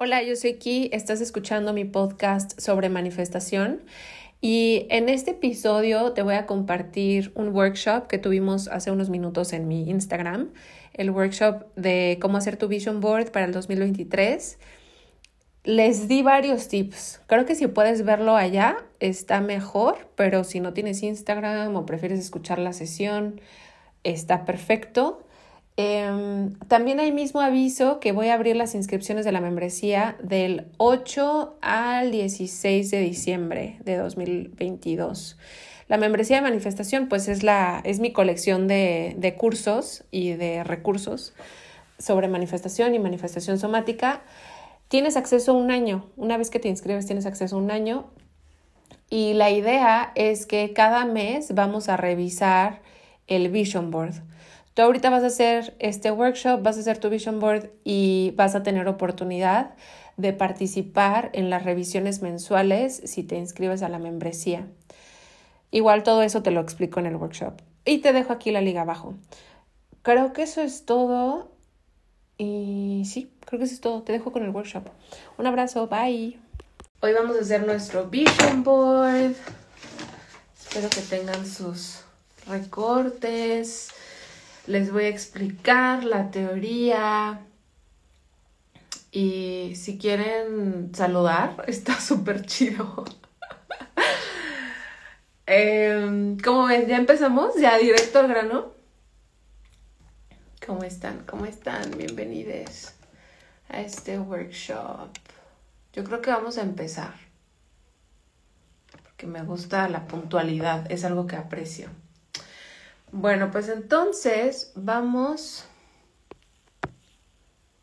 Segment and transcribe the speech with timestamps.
[0.00, 3.82] Hola, yo soy Ki, estás escuchando mi podcast sobre manifestación
[4.40, 9.52] y en este episodio te voy a compartir un workshop que tuvimos hace unos minutos
[9.52, 10.50] en mi Instagram,
[10.94, 14.60] el workshop de cómo hacer tu vision board para el 2023.
[15.64, 17.20] Les di varios tips.
[17.26, 22.20] Creo que si puedes verlo allá está mejor, pero si no tienes Instagram o prefieres
[22.20, 23.40] escuchar la sesión,
[24.04, 25.26] está perfecto.
[25.80, 30.66] Em, también hay mismo aviso que voy a abrir las inscripciones de la membresía del
[30.78, 35.38] 8 al 16 de diciembre de 2022.
[35.86, 40.64] La membresía de manifestación pues es, la, es mi colección de, de cursos y de
[40.64, 41.32] recursos
[41.96, 44.22] sobre manifestación y manifestación somática.
[44.88, 46.10] Tienes acceso a un año.
[46.16, 48.10] Una vez que te inscribes tienes acceso a un año.
[49.10, 52.82] Y la idea es que cada mes vamos a revisar
[53.28, 54.27] el vision board.
[54.78, 58.54] Tú ahorita vas a hacer este workshop, vas a hacer tu vision board y vas
[58.54, 59.74] a tener oportunidad
[60.16, 64.68] de participar en las revisiones mensuales si te inscribes a la membresía.
[65.72, 67.54] Igual todo eso te lo explico en el workshop.
[67.84, 69.16] Y te dejo aquí la liga abajo.
[70.02, 71.50] Creo que eso es todo.
[72.36, 74.02] Y sí, creo que eso es todo.
[74.02, 74.86] Te dejo con el workshop.
[75.38, 76.38] Un abrazo, bye.
[77.00, 79.34] Hoy vamos a hacer nuestro vision board.
[80.56, 82.02] Espero que tengan sus
[82.46, 83.92] recortes
[84.68, 87.40] les voy a explicar la teoría
[89.10, 93.04] y si quieren saludar, está súper chido.
[95.46, 98.72] eh, como ven, ya empezamos, ya directo al grano.
[100.66, 101.24] ¿Cómo están?
[101.24, 101.96] ¿Cómo están?
[101.96, 102.92] Bienvenidos
[103.70, 105.08] a este workshop.
[105.94, 107.14] Yo creo que vamos a empezar.
[109.02, 111.88] Porque me gusta la puntualidad, es algo que aprecio.
[113.12, 115.64] Bueno, pues entonces vamos.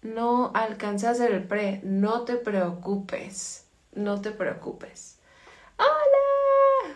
[0.01, 1.81] No alcancé a hacer el pre.
[1.83, 3.65] No te preocupes.
[3.93, 5.17] No te preocupes.
[5.77, 6.95] ¡Hola!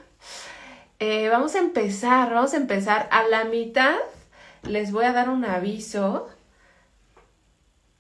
[1.00, 2.34] Eh, vamos a empezar.
[2.34, 3.10] Vamos a empezar.
[3.12, 3.96] A la mitad
[4.64, 6.30] les voy a dar un aviso.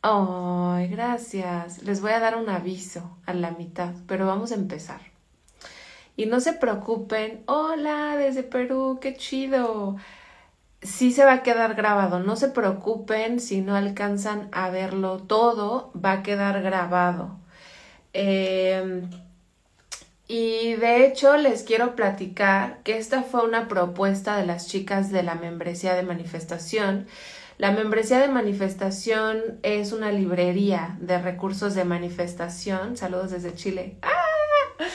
[0.01, 1.81] Ay, gracias.
[1.83, 5.01] Les voy a dar un aviso a la mitad, pero vamos a empezar.
[6.15, 7.43] Y no se preocupen.
[7.47, 9.97] Hola, desde Perú, qué chido
[10.81, 12.19] sí se va a quedar grabado.
[12.19, 17.39] No se preocupen si no alcanzan a verlo todo, va a quedar grabado.
[18.13, 19.09] Em,
[20.27, 25.23] y de hecho les quiero platicar que esta fue una propuesta de las chicas de
[25.23, 27.07] la membresía de manifestación.
[27.57, 32.95] La membresía de manifestación es una librería de recursos de manifestación.
[32.95, 33.97] Saludos desde Chile.
[34.01, 34.85] ¡Ah!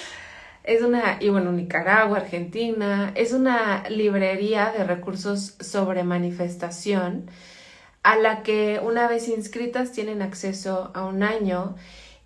[0.64, 7.30] Es una, y bueno, Nicaragua, Argentina, es una librería de recursos sobre manifestación
[8.02, 11.76] a la que una vez inscritas tienen acceso a un año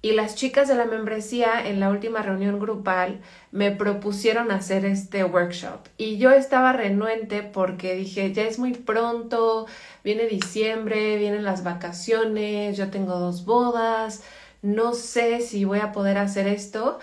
[0.02, 3.20] Y las chicas de la membresía en la última reunión grupal
[3.52, 5.88] me propusieron hacer este workshop.
[5.98, 9.66] Y yo estaba renuente porque dije, ya es muy pronto,
[10.04, 14.22] viene diciembre, vienen las vacaciones, yo tengo dos bodas,
[14.62, 16.98] no sé si voy a poder hacer esto.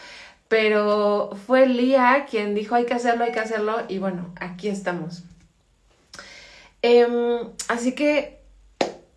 [0.56, 5.26] Pero fue Lía quien dijo hay que hacerlo, hay que hacerlo y bueno, aquí estamos.
[6.82, 8.40] Em, así que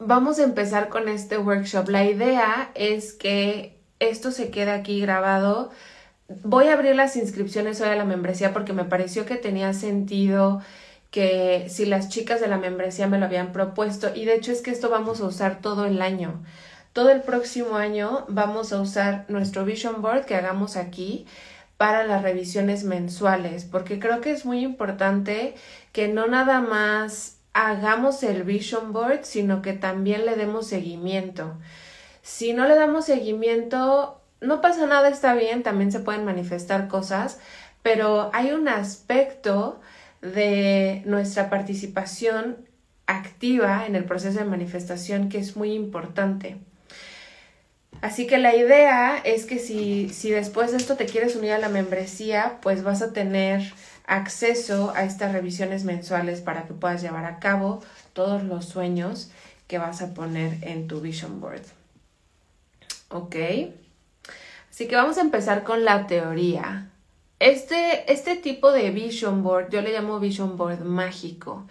[0.01, 1.91] vamos a empezar con este workshop.
[1.91, 5.71] La idea es que esto se quede aquí grabado.
[6.43, 10.61] Voy a abrir las inscripciones hoy a la membresía porque me pareció que tenía sentido
[11.13, 14.61] que si las chicas de la membresía me lo habían propuesto y de hecho es
[14.61, 16.43] que esto vamos a usar todo el año.
[16.99, 21.27] Todo el próximo año vamos a usar nuestro vision board que hagamos aquí
[21.77, 25.55] para las revisiones mensuales, porque creo que es muy importante
[25.93, 31.57] que no nada más hagamos el vision board, sino que también le demos seguimiento.
[32.23, 37.39] Si no le damos seguimiento, no pasa nada, está bien, también se pueden manifestar cosas,
[37.85, 39.81] pero hay un aspecto
[40.21, 42.57] de nuestra participación
[43.07, 46.59] activa en el proceso de manifestación que es muy importante.
[48.01, 51.59] Así que la idea es que si, si después de esto te quieres unir a
[51.59, 53.73] la membresía, pues vas a tener
[54.07, 59.31] acceso a estas revisiones mensuales para que puedas llevar a cabo todos los sueños
[59.67, 61.63] que vas a poner en tu vision board.
[63.11, 63.37] ¿Ok?
[64.71, 66.91] Así que vamos a empezar con la teoría.
[67.41, 71.67] Este, este tipo de vision board, yo le llamo vision board mágico.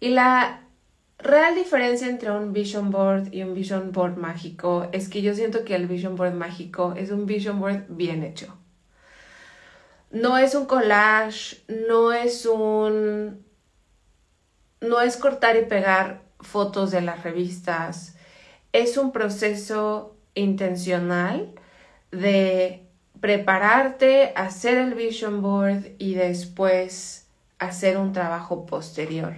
[0.00, 0.61] Y la
[1.22, 5.64] real diferencia entre un vision board y un vision board mágico es que yo siento
[5.64, 8.56] que el vision board mágico es un vision board bien hecho.
[10.10, 13.44] No es un collage, no es un...
[14.80, 18.16] no es cortar y pegar fotos de las revistas.
[18.72, 21.54] Es un proceso intencional
[22.10, 22.86] de
[23.20, 27.28] prepararte, hacer el vision board y después
[27.58, 29.34] hacer un trabajo posterior.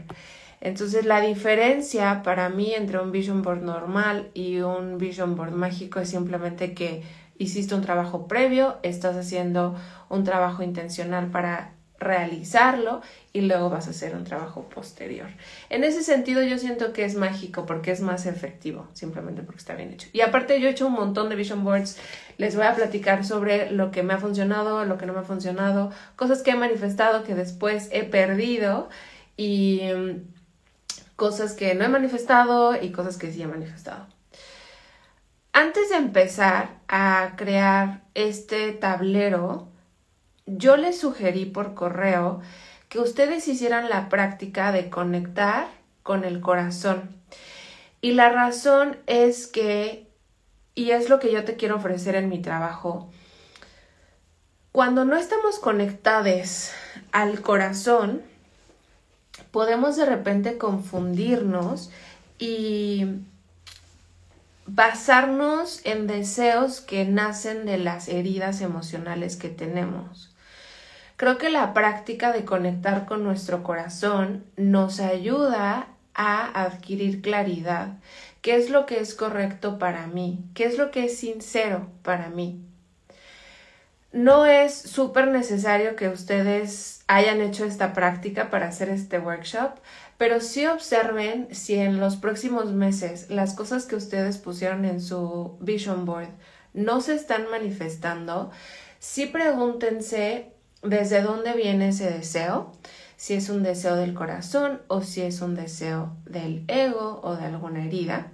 [0.64, 6.00] Entonces la diferencia para mí entre un vision board normal y un vision board mágico
[6.00, 7.02] es simplemente que
[7.36, 9.76] hiciste un trabajo previo, estás haciendo
[10.08, 13.02] un trabajo intencional para realizarlo
[13.34, 15.28] y luego vas a hacer un trabajo posterior.
[15.68, 19.74] En ese sentido yo siento que es mágico porque es más efectivo, simplemente porque está
[19.74, 20.08] bien hecho.
[20.14, 21.98] Y aparte yo he hecho un montón de vision boards,
[22.38, 25.24] les voy a platicar sobre lo que me ha funcionado, lo que no me ha
[25.24, 28.88] funcionado, cosas que he manifestado que después he perdido
[29.36, 29.80] y
[31.16, 34.06] cosas que no he manifestado y cosas que sí he manifestado.
[35.52, 39.68] Antes de empezar a crear este tablero,
[40.46, 42.40] yo les sugerí por correo
[42.88, 45.68] que ustedes hicieran la práctica de conectar
[46.02, 47.16] con el corazón.
[48.00, 50.08] Y la razón es que,
[50.74, 53.10] y es lo que yo te quiero ofrecer en mi trabajo,
[54.72, 56.72] cuando no estamos conectados
[57.12, 58.22] al corazón,
[59.54, 61.92] podemos de repente confundirnos
[62.40, 63.06] y
[64.66, 70.34] basarnos en deseos que nacen de las heridas emocionales que tenemos.
[71.14, 77.98] Creo que la práctica de conectar con nuestro corazón nos ayuda a adquirir claridad.
[78.42, 80.40] ¿Qué es lo que es correcto para mí?
[80.54, 82.60] ¿Qué es lo que es sincero para mí?
[84.14, 89.72] No es súper necesario que ustedes hayan hecho esta práctica para hacer este workshop,
[90.18, 95.56] pero sí observen si en los próximos meses las cosas que ustedes pusieron en su
[95.58, 96.28] vision board
[96.74, 98.52] no se están manifestando,
[99.00, 100.52] sí pregúntense
[100.84, 102.70] desde dónde viene ese deseo,
[103.16, 107.46] si es un deseo del corazón o si es un deseo del ego o de
[107.46, 108.30] alguna herida.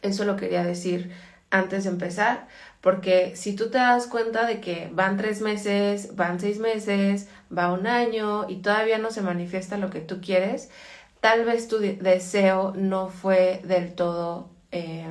[0.00, 1.12] Eso lo quería decir
[1.50, 2.48] antes de empezar,
[2.86, 7.72] porque si tú te das cuenta de que van tres meses, van seis meses, va
[7.72, 10.70] un año y todavía no se manifiesta lo que tú quieres,
[11.20, 15.04] tal vez tu deseo no fue del todo, eh,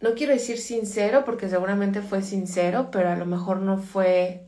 [0.00, 4.46] no quiero decir sincero, porque seguramente fue sincero, pero a lo mejor no fue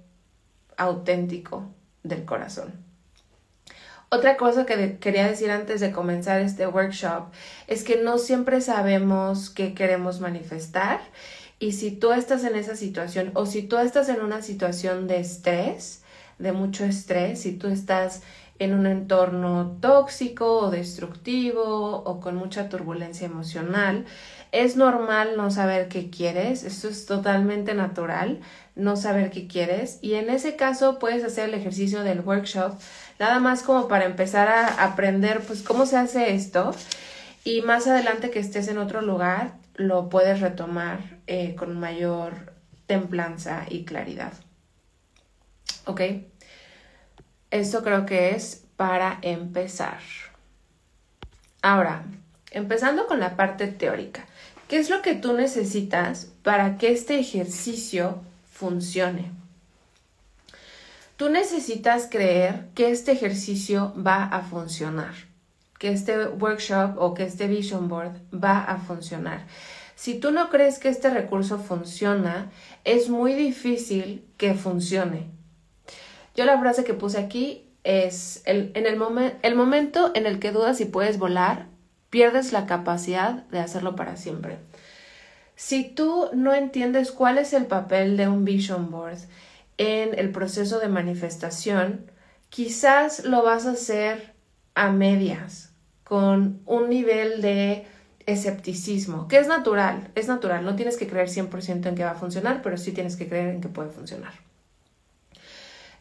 [0.79, 1.69] auténtico
[2.03, 2.73] del corazón.
[4.09, 7.25] Otra cosa que quería decir antes de comenzar este workshop
[7.67, 11.01] es que no siempre sabemos qué queremos manifestar
[11.59, 15.21] y si tú estás en esa situación o si tú estás en una situación de
[15.21, 16.03] estrés,
[16.39, 18.23] de mucho estrés, si tú estás
[18.59, 24.05] en un entorno tóxico o destructivo o con mucha turbulencia emocional,
[24.53, 28.41] es normal no saber qué quieres, eso es totalmente natural,
[28.77, 29.99] no saber qué quieres.
[30.03, 32.79] Y en ese caso puedes hacer el ejercicio del workshop
[33.19, 36.73] nada más como para empezar a aprender pues cómo se hace esto.
[37.45, 42.53] Y más adelante que estés en otro lugar lo puedes retomar eh, con mayor
[42.87, 44.33] templanza y claridad.
[45.87, 46.01] ¿Ok?
[47.51, 50.01] Esto creo que es para empezar.
[51.63, 52.05] Ahora,
[52.51, 54.27] empezando con la parte teórica.
[54.69, 59.31] ¿Qué es lo que tú necesitas para que este ejercicio funcione?
[61.17, 65.15] Tú necesitas creer que este ejercicio va a funcionar,
[65.85, 69.45] que este workshop o que este vision board va a funcionar.
[69.97, 72.51] Si tú no crees que este recurso funciona,
[72.85, 75.27] es muy difícil que funcione.
[76.35, 78.99] Yo la frase que puse aquí es, el, en el,
[79.43, 81.67] el momento en el que dudas si puedes volar,
[82.09, 84.57] pierdes la capacidad de hacerlo para siempre.
[85.55, 89.19] Si tú no entiendes cuál es el papel de un vision board
[89.77, 92.11] en el proceso de manifestación,
[92.49, 94.33] quizás lo vas a hacer
[94.75, 95.74] a medias,
[96.05, 97.87] con un nivel de
[98.27, 102.17] escepticismo, que es natural, es natural, no tienes que creer 100% en que va a
[102.17, 104.33] funcionar, pero sí tienes que creer en que puede funcionar.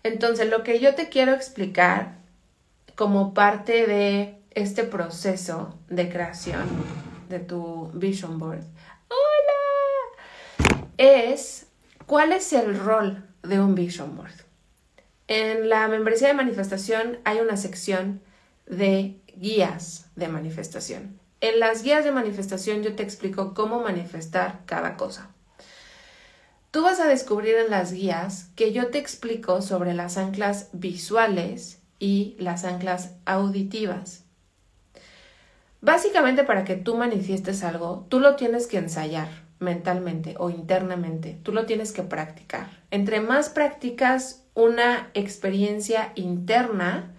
[0.04, 2.18] Entonces, lo que yo te quiero explicar
[2.96, 6.68] como parte de este proceso de creación
[7.30, 8.64] de tu vision board,
[9.08, 11.68] hola, es
[12.06, 14.34] cuál es el rol de un vision board.
[15.28, 18.22] En la membresía de manifestación hay una sección
[18.68, 21.20] de guías de manifestación.
[21.42, 25.30] En las guías de manifestación yo te explico cómo manifestar cada cosa.
[26.72, 31.82] Tú vas a descubrir en las guías que yo te explico sobre las anclas visuales
[32.00, 34.24] y las anclas auditivas.
[35.82, 39.28] Básicamente para que tú manifiestes algo, tú lo tienes que ensayar
[39.60, 42.70] mentalmente o internamente, tú lo tienes que practicar.
[42.90, 47.13] Entre más practicas una experiencia interna,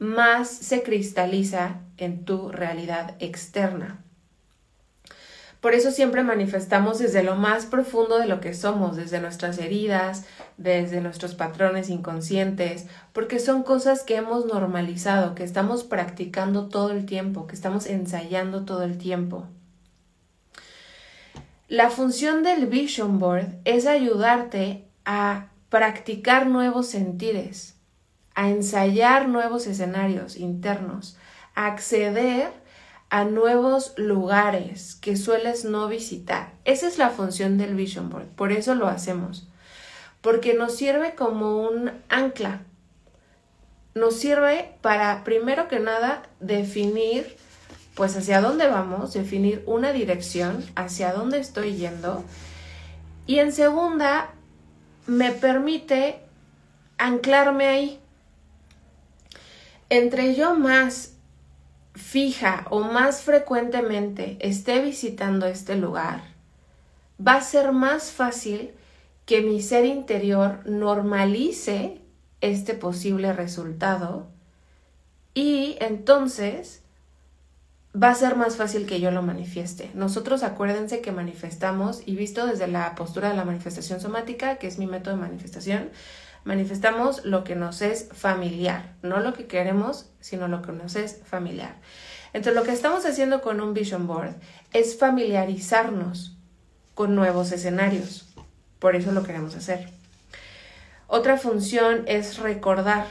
[0.00, 4.02] más se cristaliza en tu realidad externa.
[5.60, 10.24] Por eso siempre manifestamos desde lo más profundo de lo que somos, desde nuestras heridas,
[10.56, 17.04] desde nuestros patrones inconscientes, porque son cosas que hemos normalizado, que estamos practicando todo el
[17.04, 19.46] tiempo, que estamos ensayando todo el tiempo.
[21.68, 27.76] La función del Vision Board es ayudarte a practicar nuevos sentires,
[28.34, 31.16] a ensayar nuevos escenarios internos,
[31.54, 32.52] a acceder
[33.10, 36.52] a nuevos lugares que sueles no visitar.
[36.64, 39.48] Esa es la función del Vision Board, por eso lo hacemos,
[40.20, 42.62] porque nos sirve como un ancla.
[43.94, 47.36] Nos sirve para, primero que nada, definir
[47.94, 52.24] pues hacia dónde vamos, definir una dirección, hacia dónde estoy yendo.
[53.26, 54.30] Y en segunda,
[55.06, 56.20] me permite
[56.96, 58.00] anclarme ahí.
[59.90, 61.16] Entre yo más
[61.94, 66.22] fija o más frecuentemente esté visitando este lugar,
[67.24, 68.70] va a ser más fácil
[69.26, 72.00] que mi ser interior normalice
[72.40, 74.28] este posible resultado
[75.34, 76.82] y entonces
[78.00, 79.90] va a ser más fácil que yo lo manifieste.
[79.94, 84.78] Nosotros acuérdense que manifestamos y visto desde la postura de la manifestación somática, que es
[84.78, 85.90] mi método de manifestación,
[86.44, 91.20] manifestamos lo que nos es familiar, no lo que queremos, sino lo que nos es
[91.24, 91.76] familiar.
[92.32, 94.34] Entonces lo que estamos haciendo con un vision board
[94.72, 96.36] es familiarizarnos
[96.94, 98.28] con nuevos escenarios.
[98.78, 99.88] Por eso lo queremos hacer.
[101.06, 103.06] Otra función es recordar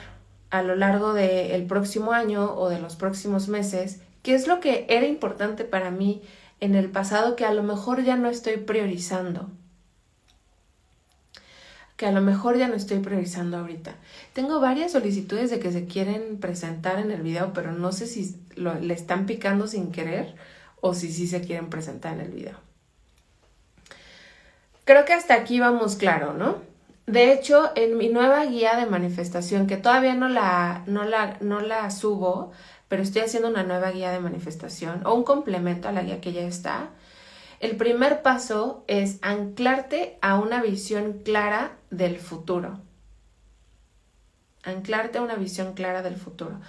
[0.49, 4.85] a lo largo del próximo año o de los próximos meses qué es lo que
[4.89, 6.21] era importante para mí
[6.59, 9.49] en el pasado que a lo mejor ya no estoy priorizando
[11.99, 13.93] que a lo mejor ya no estoy priorizando ahorita.
[14.31, 18.37] Tengo varias solicitudes de que se quieren presentar en el video, pero no sé si
[18.55, 20.33] le están picando sin querer
[20.79, 22.55] o si sí se quieren presentar en el video.
[24.85, 26.59] Creo que hasta aquí vamos claro, ¿no?
[27.05, 31.59] De hecho, en mi nueva guía de manifestación, que todavía no la, no la, no
[31.59, 32.53] la subo,
[32.87, 36.31] pero estoy haciendo una nueva guía de manifestación o un complemento a la guía que
[36.31, 36.91] ya está,
[37.59, 42.79] el primer paso es anclarte a una visión clara del futuro.
[44.63, 46.61] Anclarte a una visión clara del futuro.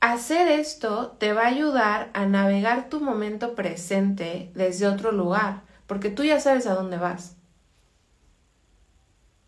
[0.00, 6.10] Hacer esto te va a ayudar a navegar tu momento presente desde otro lugar, porque
[6.10, 7.36] tú ya sabes a dónde vas.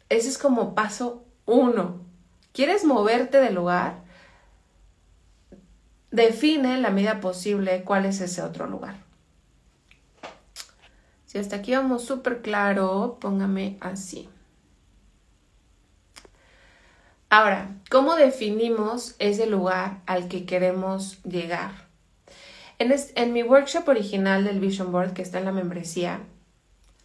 [0.08, 2.00] Ese es como paso uno.
[2.52, 4.02] ¿Quieres moverte del lugar?
[6.10, 9.01] Define en la medida posible cuál es ese otro lugar.
[11.32, 14.28] Si hasta aquí vamos súper claro, póngame así.
[17.30, 21.88] Ahora, ¿cómo definimos ese lugar al que queremos llegar?
[22.78, 26.20] En, en mi workshop original del Vision Board, que está en la membresía,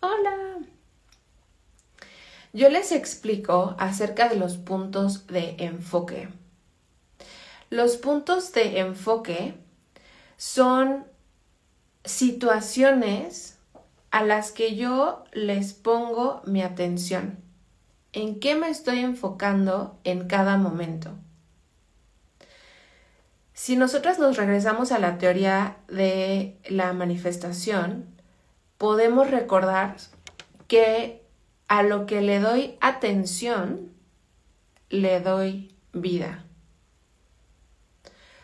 [0.01, 0.57] hola,
[2.51, 6.27] yo les explico acerca de los puntos de enfoque.
[7.69, 9.53] Los puntos de enfoque
[10.35, 11.05] son
[12.03, 13.56] situaciones
[14.11, 17.39] a las que yo les pongo mi atención.
[18.13, 21.11] ¿En qué me estoy enfocando en cada momento?
[23.53, 28.05] Si nosotras nos regresamos a la teoría de la manifestación,
[28.77, 29.97] podemos recordar
[30.67, 31.23] que
[31.67, 33.91] a lo que le doy atención,
[34.89, 36.43] le doy vida.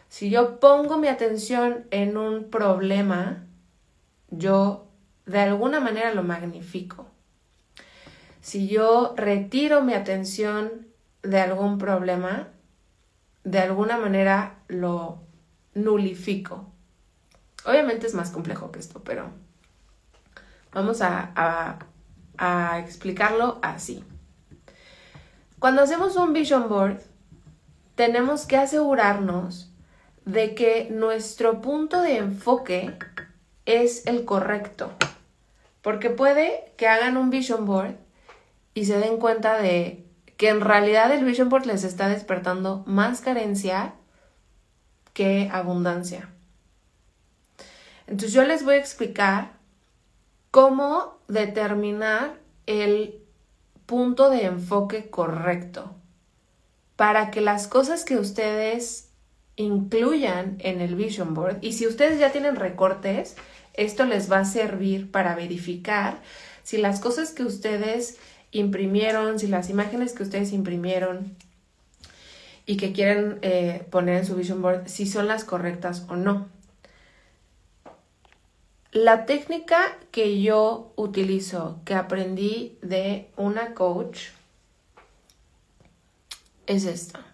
[0.09, 3.45] Si yo pongo mi atención en un problema,
[4.29, 4.87] yo
[5.25, 7.07] de alguna manera lo magnifico.
[8.41, 10.87] Si yo retiro mi atención
[11.21, 12.49] de algún problema,
[13.43, 15.19] de alguna manera lo
[15.73, 16.69] nulifico.
[17.65, 19.29] Obviamente es más complejo que esto, pero
[20.73, 21.79] vamos a,
[22.37, 24.03] a explicarlo así.
[25.59, 26.99] Cuando hacemos un vision board,
[27.95, 29.71] tenemos que asegurarnos
[30.25, 32.97] de que nuestro punto de enfoque
[33.65, 34.91] es el correcto.
[35.83, 37.97] Porque puede que hagan un vision board
[38.73, 40.03] y se den cuenta de
[40.37, 43.93] que en realidad el vision board les está despertando más carencia
[45.13, 46.29] que abundancia.
[48.07, 49.51] Entonces yo les voy a explicar
[50.49, 53.21] cómo determinar el
[53.85, 55.95] punto de enfoque correcto
[56.95, 59.09] para que las cosas que ustedes
[59.55, 63.35] incluyan en el vision board y si ustedes ya tienen recortes,
[63.73, 66.21] esto les va a servir para verificar
[66.63, 68.17] si las cosas que ustedes
[68.51, 71.35] imprimieron, si las imágenes que ustedes imprimieron
[72.65, 76.47] y que quieren eh, poner en su vision board, si son las correctas o no.
[78.91, 84.27] La técnica que yo utilizo, que aprendí de una coach,
[86.67, 87.32] es esta.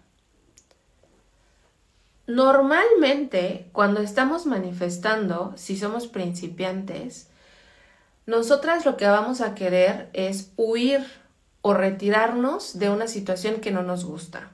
[2.30, 7.28] Normalmente, cuando estamos manifestando, si somos principiantes,
[8.24, 11.04] nosotras lo que vamos a querer es huir
[11.60, 14.52] o retirarnos de una situación que no nos gusta.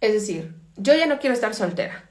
[0.00, 2.08] Es decir, yo ya no quiero estar soltera.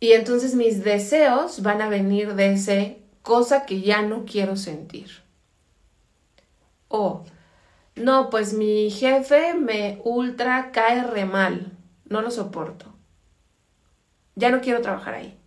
[0.00, 5.10] Y entonces mis deseos van a venir de ese cosa que ya no quiero sentir.
[6.88, 7.26] O,
[7.94, 11.76] no, pues mi jefe me ultra cae re mal,
[12.08, 12.94] no lo soporto.
[14.34, 15.38] Ya no quiero trabajar ahí.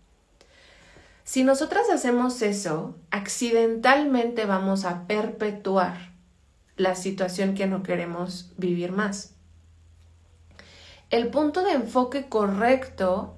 [1.23, 6.13] Si nosotras hacemos eso, accidentalmente vamos a perpetuar
[6.77, 9.33] la situación que no queremos vivir más.
[11.09, 13.37] El punto de enfoque correcto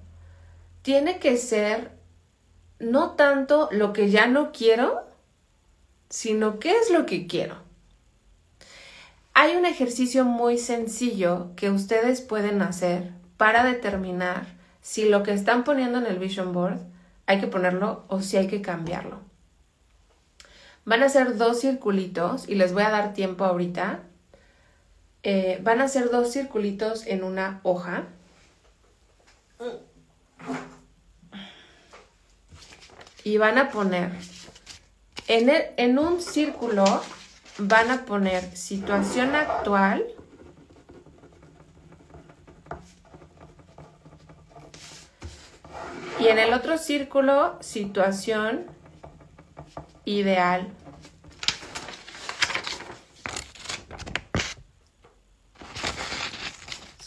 [0.81, 1.91] tiene que ser
[2.79, 5.05] no tanto lo que ya no quiero,
[6.09, 7.66] sino qué es lo que quiero.
[9.39, 14.47] Hay un ejercicio muy sencillo que ustedes pueden hacer para determinar
[14.81, 16.79] si lo que están poniendo en el vision board
[17.27, 19.19] hay que ponerlo o si hay que cambiarlo.
[20.85, 23.99] Van a ser dos circulitos y les voy a dar tiempo ahorita.
[25.21, 28.05] Eh, van a ser dos circulitos en una hoja.
[33.23, 34.09] y van a poner
[35.27, 36.85] en, en un círculo
[37.57, 40.05] van a poner situación actual
[46.19, 48.67] y en el otro círculo situación
[50.05, 50.71] ideal.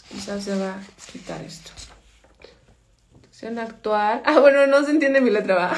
[0.09, 1.71] Quizás se va a quitar esto
[3.49, 4.21] actual.
[4.25, 5.75] Ah, bueno, no se entiende mi letra, va.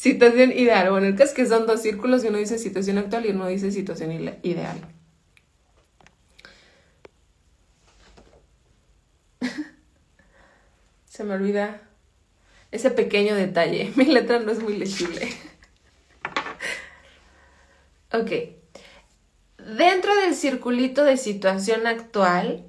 [0.00, 0.90] Situación ideal.
[0.90, 3.46] Bueno, el caso es que son dos círculos y uno dice situación actual y uno
[3.48, 4.80] dice situación ideal.
[11.04, 11.82] se me olvida
[12.70, 13.92] ese pequeño detalle.
[13.96, 15.28] Mi letra no es muy legible.
[18.14, 18.30] ok.
[19.76, 22.64] Dentro del circulito de situación actual,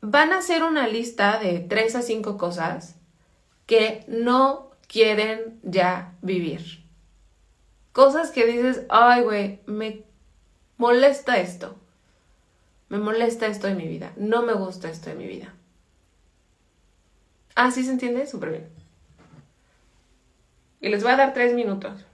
[0.00, 2.96] van a hacer una lista de tres a cinco cosas
[3.66, 6.84] que no quieren ya vivir.
[7.92, 10.04] Cosas que dices, ay, güey, me
[10.76, 11.76] molesta esto.
[12.88, 14.12] Me molesta esto en mi vida.
[14.16, 15.54] No me gusta esto en mi vida.
[17.54, 18.26] Ah, ¿sí se entiende?
[18.26, 18.68] Súper bien.
[20.80, 22.04] Y les voy a dar tres minutos.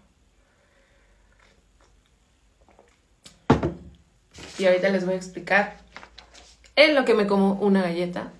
[4.59, 5.79] Y ahorita les voy a explicar
[6.77, 8.33] En lo que me como una galleta.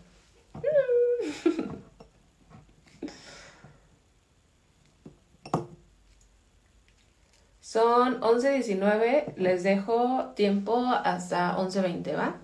[7.73, 12.35] Son 11.19, les dejo tiempo hasta 11.20, ¿va?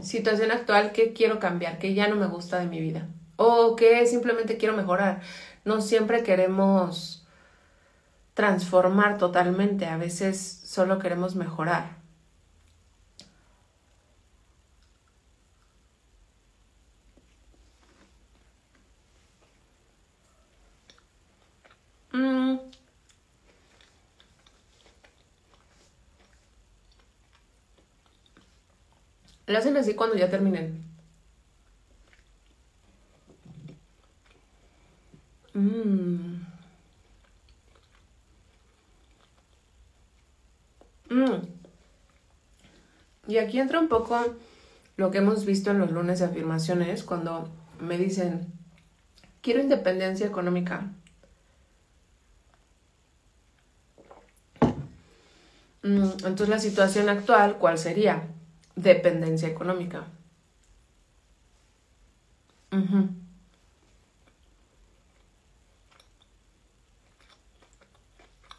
[0.00, 3.06] Situación actual que quiero cambiar, que ya no me gusta de mi vida.
[3.36, 5.20] O que simplemente quiero mejorar.
[5.66, 7.26] No siempre queremos
[8.32, 11.98] transformar totalmente, a veces solo queremos mejorar.
[22.14, 22.58] Mm.
[29.46, 30.82] Lo hacen así cuando ya terminen.
[35.54, 36.44] Mm.
[41.10, 41.42] Mm.
[43.28, 44.18] Y aquí entra un poco
[44.96, 47.48] lo que hemos visto en los lunes de afirmaciones, cuando
[47.80, 48.46] me dicen,
[49.42, 50.90] quiero independencia económica.
[55.82, 58.33] Mm, entonces la situación actual, ¿cuál sería?
[58.76, 60.06] Dependencia económica.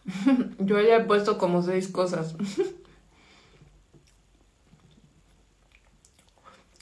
[0.59, 2.35] Yo ya he puesto como seis cosas.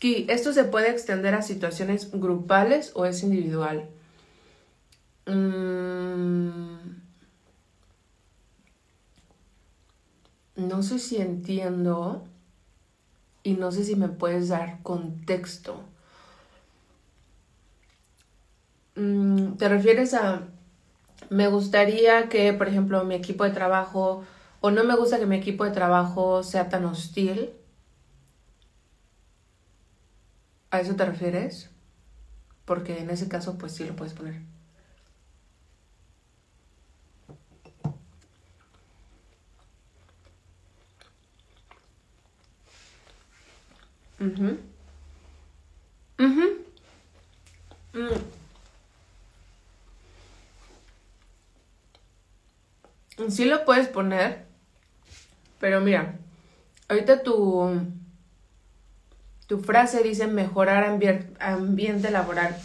[0.01, 3.89] ¿Y ¿esto se puede extender a situaciones grupales o es individual?
[5.25, 6.73] Mm.
[10.55, 12.27] no sé si entiendo
[13.43, 15.83] y no sé si me puedes dar contexto.
[18.95, 20.43] Mm, ¿Te refieres a
[21.29, 24.23] me gustaría que, por ejemplo, mi equipo de trabajo,
[24.61, 27.51] o no me gusta que mi equipo de trabajo sea tan hostil.
[30.71, 31.69] ¿A eso te refieres?
[32.65, 34.41] Porque en ese caso, pues sí lo puedes poner.
[44.23, 44.73] Mhm
[53.29, 54.45] Sí lo puedes poner,
[55.59, 56.15] pero mira,
[56.89, 57.79] ahorita tu,
[59.47, 60.83] tu frase dice mejorar
[61.39, 62.55] ambiente laboral.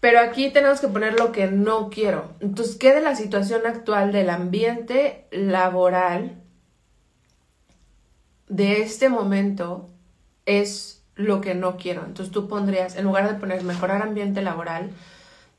[0.00, 2.32] Pero aquí tenemos que poner lo que no quiero.
[2.40, 6.39] Entonces, ¿qué de la situación actual del ambiente laboral
[8.50, 9.88] de este momento
[10.44, 12.04] es lo que no quiero?
[12.04, 14.90] Entonces tú pondrías, en lugar de poner mejorar ambiente laboral,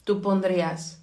[0.03, 1.01] tú pondrías,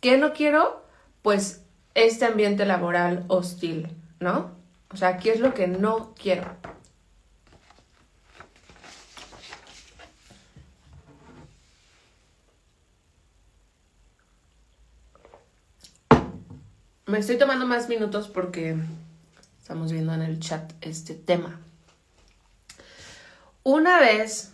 [0.00, 0.84] ¿qué no quiero?
[1.26, 1.64] pues
[1.96, 3.88] este ambiente laboral hostil,
[4.20, 4.52] ¿no?
[4.92, 6.46] O sea, aquí es lo que no quiero.
[17.06, 18.76] Me estoy tomando más minutos porque
[19.66, 21.58] estamos viendo en el chat este tema.
[23.64, 24.52] Una vez,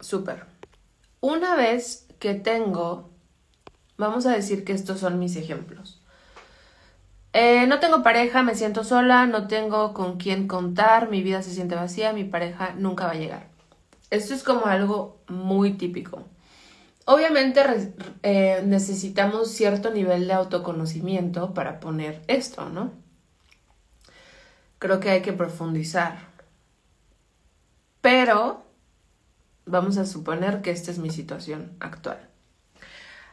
[0.00, 0.46] súper,
[1.20, 3.14] una vez que tengo
[3.96, 6.00] Vamos a decir que estos son mis ejemplos.
[7.32, 11.52] Eh, no tengo pareja, me siento sola, no tengo con quién contar, mi vida se
[11.52, 13.46] siente vacía, mi pareja nunca va a llegar.
[14.10, 16.24] Esto es como algo muy típico.
[17.04, 17.60] Obviamente
[18.24, 23.03] eh, necesitamos cierto nivel de autoconocimiento para poner esto, ¿no?
[24.84, 26.18] Creo que hay que profundizar.
[28.02, 28.66] Pero
[29.64, 32.28] vamos a suponer que esta es mi situación actual.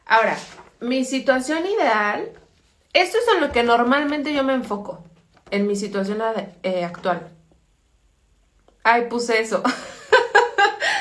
[0.06, 0.38] Ahora,
[0.80, 2.32] mi situación ideal,
[2.94, 5.04] esto es en lo que normalmente yo me enfoco,
[5.50, 6.22] en mi situación
[6.64, 7.28] eh, actual.
[8.84, 9.62] Ay, puse eso.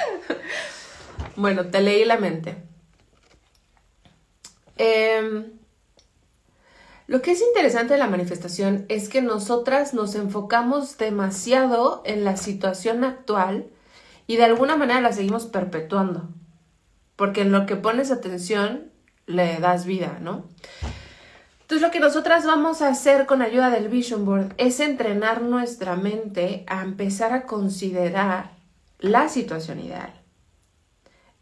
[1.36, 2.56] bueno, te leí la mente.
[4.76, 5.59] Em,
[7.10, 12.36] lo que es interesante de la manifestación es que nosotras nos enfocamos demasiado en la
[12.36, 13.66] situación actual
[14.28, 16.28] y de alguna manera la seguimos perpetuando.
[17.16, 18.92] Porque en lo que pones atención
[19.26, 20.44] le das vida, ¿no?
[21.62, 25.96] Entonces lo que nosotras vamos a hacer con ayuda del Vision Board es entrenar nuestra
[25.96, 28.52] mente a empezar a considerar
[29.00, 30.14] la situación ideal.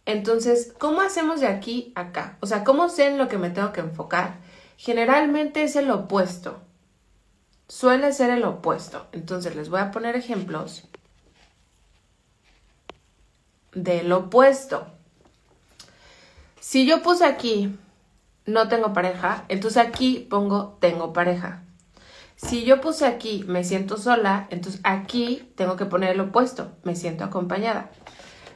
[0.07, 2.39] Entonces, ¿cómo hacemos de aquí a acá?
[2.41, 4.48] O sea, ¿cómo sé en lo que me tengo que enfocar?
[4.79, 6.61] Generalmente es el opuesto.
[7.69, 9.09] Suele ser el opuesto.
[9.11, 10.85] Entonces, les voy a poner ejemplos
[13.75, 14.87] del opuesto.
[16.61, 17.77] Si yo puse aquí
[18.47, 21.63] no tengo pareja, entonces aquí pongo tengo pareja.
[22.37, 26.95] Si yo puse aquí me siento sola, entonces aquí tengo que poner el opuesto, me
[26.95, 27.91] siento acompañada.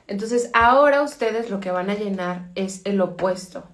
[0.06, 3.64] Entonces ahora ustedes lo que van a llenar es el opuesto.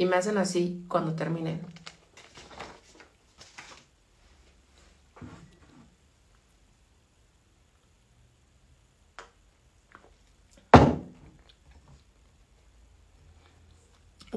[0.00, 1.60] Y me hacen así cuando terminen.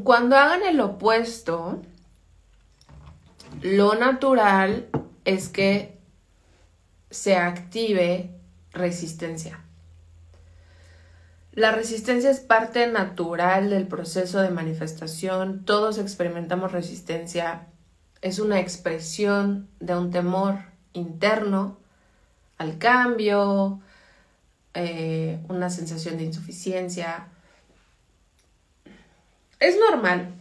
[0.04, 1.82] Cuando hagan el opuesto,
[3.62, 4.90] lo natural
[5.24, 5.98] es que
[7.10, 8.36] se active
[8.74, 9.64] resistencia.
[11.56, 15.64] La resistencia es parte natural del proceso de manifestación.
[15.66, 17.68] Todos experimentamos resistencia.
[18.22, 20.58] Es una expresión de un temor
[20.94, 21.78] interno
[22.58, 23.82] al cambio,
[24.74, 27.28] eh, una sensación de insuficiencia.
[29.60, 30.34] Es normal.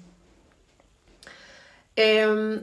[1.95, 2.63] Em,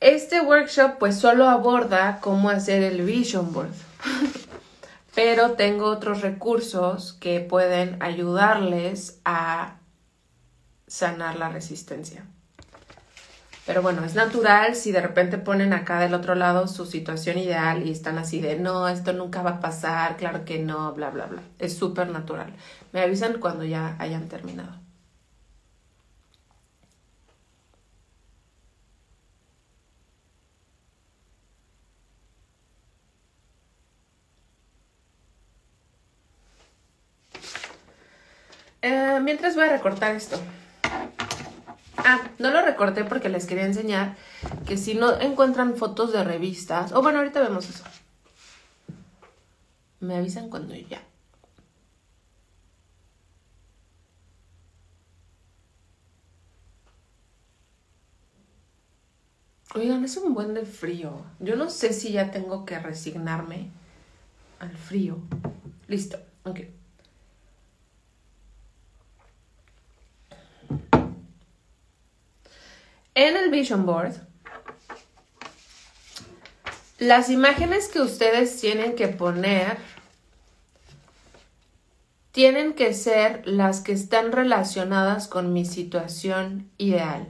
[0.00, 3.72] este workshop pues solo aborda cómo hacer el vision board.
[5.14, 9.76] pero tengo otros recursos que pueden ayudarles a
[10.86, 12.26] sanar la resistencia.
[13.66, 17.86] Pero bueno, es natural si de repente ponen acá del otro lado su situación ideal
[17.86, 21.26] y están así de, no, esto nunca va a pasar, claro que no, bla, bla,
[21.26, 21.42] bla.
[21.58, 22.52] Es súper natural.
[22.92, 24.79] Me avisan cuando ya hayan terminado.
[39.22, 40.38] Mientras voy a recortar esto.
[41.96, 44.16] Ah, no lo recorté porque les quería enseñar
[44.66, 47.84] que si no encuentran fotos de revistas, o bueno, ahorita vemos eso.
[50.00, 51.02] Me avisan cuando ya.
[59.74, 61.22] Oigan, es un buen de frío.
[61.38, 63.70] Yo no sé si ya tengo que resignarme
[64.58, 65.18] al frío.
[65.86, 66.60] Listo, ok.
[73.14, 74.14] En el Vision Board,
[76.98, 79.78] las imágenes que ustedes tienen que poner
[82.32, 87.26] tienen que ser las que están relacionadas con mi situación ideal.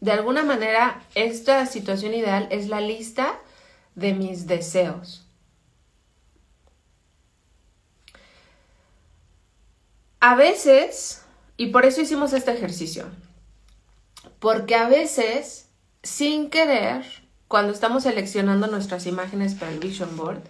[0.00, 3.38] De alguna manera, esta situación ideal es la lista
[3.94, 5.26] de mis deseos.
[10.20, 11.21] A veces
[11.56, 13.06] y por eso hicimos este ejercicio.
[14.38, 15.68] Porque a veces,
[16.02, 17.04] sin querer,
[17.48, 20.42] cuando estamos seleccionando nuestras imágenes para el Vision Board,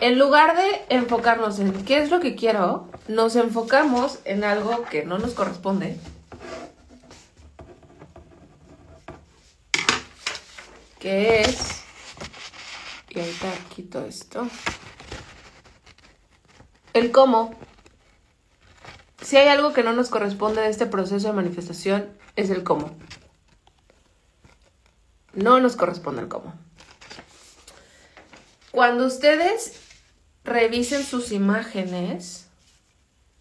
[0.00, 5.04] en lugar de enfocarnos en qué es lo que quiero, nos enfocamos en algo que
[5.04, 5.96] no nos corresponde.
[10.98, 11.82] Que es...
[13.08, 14.46] Y ahorita quito esto.
[16.92, 17.54] El cómo.
[19.26, 22.92] Si hay algo que no nos corresponde de este proceso de manifestación, es el cómo.
[25.32, 26.54] No nos corresponde el cómo.
[28.70, 29.80] Cuando ustedes
[30.44, 32.46] revisen sus imágenes,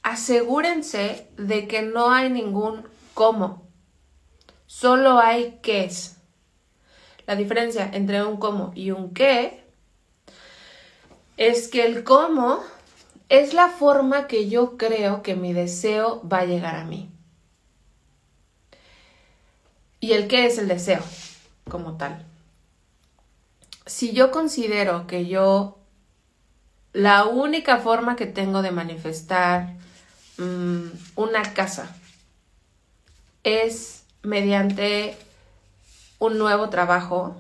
[0.02, 3.62] asegúrense de que no hay ningún cómo.
[4.66, 6.18] Solo hay qué es.
[7.28, 9.64] La diferencia entre un cómo y un qué
[11.38, 12.64] es que el cómo
[13.30, 17.10] es la forma que yo creo que mi deseo va a llegar a mí.
[20.00, 21.02] ¿Y el qué es el deseo
[21.70, 22.24] como tal?
[23.86, 25.80] Si yo considero que yo
[26.94, 29.74] la única forma que tengo de manifestar
[30.38, 31.96] mm, una casa
[33.44, 35.18] es mediante
[36.20, 37.36] un nuevo trabajo,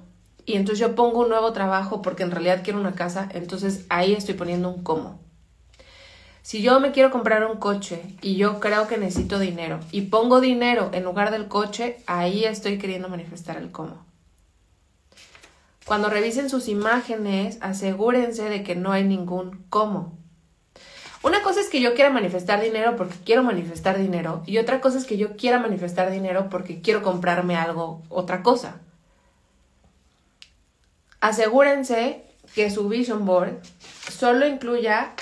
[0.46, 4.14] y entonces yo pongo un nuevo trabajo porque en realidad quiero una casa, entonces ahí
[4.14, 5.25] estoy poniendo un cómo.
[6.46, 10.42] Si yo me quiero comprar un coche y yo creo que necesito dinero y pongo
[10.42, 14.06] dinero en lugar del coche, ahí estoy queriendo manifestar el cómo.
[15.88, 20.20] Cuando revisen sus imágenes, asegúrense de que no hay ningún cómo.
[21.24, 25.00] Una cosa es que yo quiera manifestar dinero porque quiero manifestar dinero y otra cosa
[25.00, 28.82] es que yo quiera manifestar dinero porque quiero comprarme algo, otra cosa.
[31.22, 32.22] Asegúrense
[32.54, 33.58] que su vision board
[34.12, 35.16] solo incluya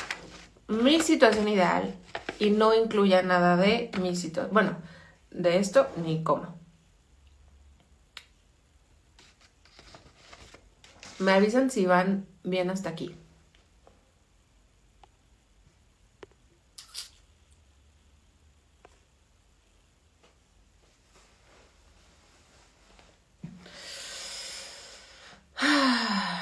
[0.67, 1.95] mi situación ideal
[2.39, 4.78] y no incluya nada de mi situación, bueno,
[5.32, 6.58] de esto ni cómo.
[11.19, 13.15] Me avisan si van bien hasta aquí.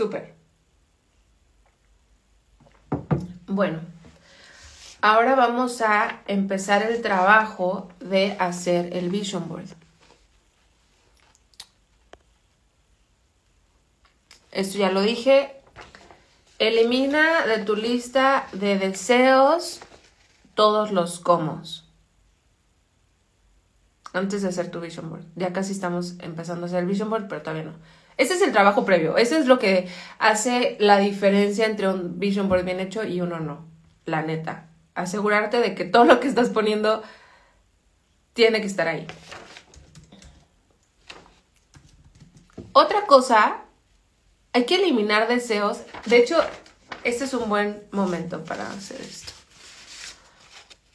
[0.00, 0.32] Súper.
[3.46, 3.80] Bueno,
[5.02, 9.68] ahora vamos a empezar el trabajo de hacer el vision board.
[14.52, 15.60] Esto ya lo dije.
[16.58, 19.80] Elimina de tu lista de deseos
[20.54, 21.86] todos los comos.
[24.14, 25.26] Antes de hacer tu vision board.
[25.36, 27.99] Ya casi estamos empezando a hacer el vision board, pero todavía no.
[28.20, 29.16] Ese es el trabajo previo.
[29.16, 33.40] Ese es lo que hace la diferencia entre un vision board bien hecho y uno
[33.40, 33.66] no.
[34.04, 34.66] La neta.
[34.94, 37.02] Asegurarte de que todo lo que estás poniendo
[38.34, 39.06] tiene que estar ahí.
[42.72, 43.62] Otra cosa
[44.52, 45.78] hay que eliminar deseos.
[46.04, 46.36] De hecho,
[47.04, 49.32] este es un buen momento para hacer esto.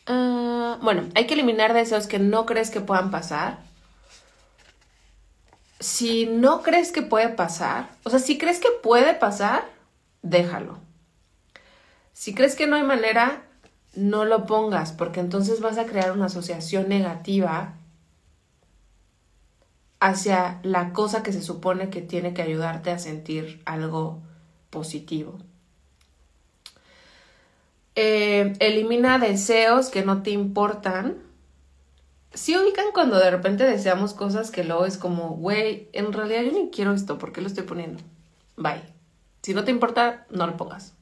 [0.05, 3.63] Ah, bueno, hay que eliminar deseos que no crees que puedan pasar.
[5.85, 9.69] Si no crees que puede pasar, o sea, si crees que puede pasar,
[10.23, 10.79] déjalo.
[12.11, 13.43] Si crees que no hay manera,
[13.93, 17.75] no lo pongas, porque entonces vas a crear una asociación negativa
[19.99, 24.23] hacia la cosa que se supone que tiene que ayudarte a sentir algo
[24.71, 25.37] positivo.
[27.93, 31.24] Eh, elimina deseos que no te importan.
[32.35, 36.51] Si ubican cuando de repente deseamos cosas que luego es como, güey, en realidad yo
[36.51, 38.03] ni quiero esto, ¿por qué lo estoy poniendo?
[38.57, 38.83] Bye.
[39.41, 40.93] Si no te importa, no lo pongas.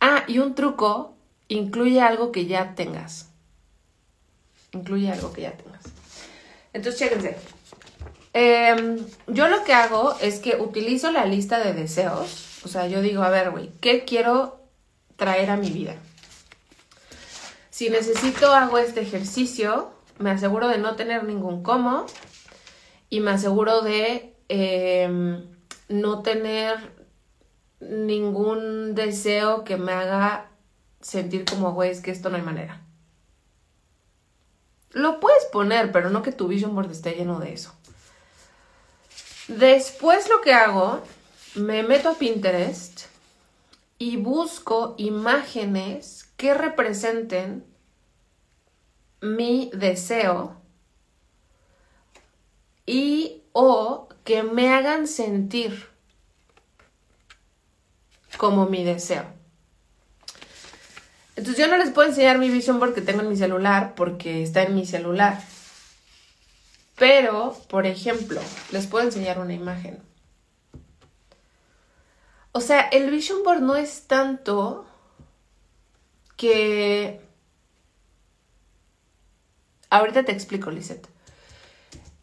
[0.00, 1.14] Ah, y un truco,
[1.46, 3.30] incluye algo que ya tengas.
[4.72, 5.84] Incluye algo que ya tengas.
[6.72, 7.36] Entonces, chéquense.
[8.32, 8.98] Em,
[9.28, 12.64] yo lo que hago es que utilizo la lista de deseos.
[12.64, 14.60] O sea, yo digo, a ver, güey, ¿qué quiero
[15.16, 15.94] traer a mi vida?
[17.82, 19.90] Si necesito, hago este ejercicio,
[20.20, 22.06] me aseguro de no tener ningún como
[23.10, 25.50] y me aseguro de em,
[25.88, 26.76] no tener
[27.80, 30.48] ningún deseo que me haga
[31.00, 32.82] sentir como, güey, es que esto no hay manera.
[34.92, 37.74] Lo puedes poner, pero no que tu vision board esté lleno de eso.
[39.48, 41.02] Después lo que hago,
[41.56, 43.06] me meto a Pinterest
[43.98, 47.71] y busco imágenes que representen
[49.22, 50.60] mi deseo
[52.84, 55.88] y o que me hagan sentir
[58.36, 59.24] como mi deseo.
[61.36, 64.42] Entonces yo no les puedo enseñar mi vision board que tengo en mi celular porque
[64.42, 65.40] está en mi celular.
[66.96, 70.02] Pero, por ejemplo, les puedo enseñar una imagen.
[72.52, 74.86] O sea, el vision board no es tanto
[76.36, 77.31] que...
[79.92, 81.06] Ahorita te explico, Lisette.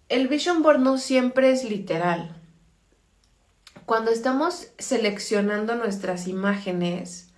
[0.10, 2.36] El vision board no siempre es literal.
[3.86, 7.30] Cuando estamos seleccionando nuestras imágenes,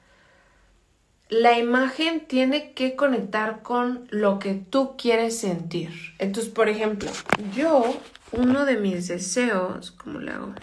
[1.28, 5.92] la imagen tiene que conectar con lo que tú quieres sentir.
[6.18, 7.12] Entonces, por ejemplo,
[7.54, 8.00] yo,
[8.32, 10.56] uno de mis deseos, ¿cómo le hago?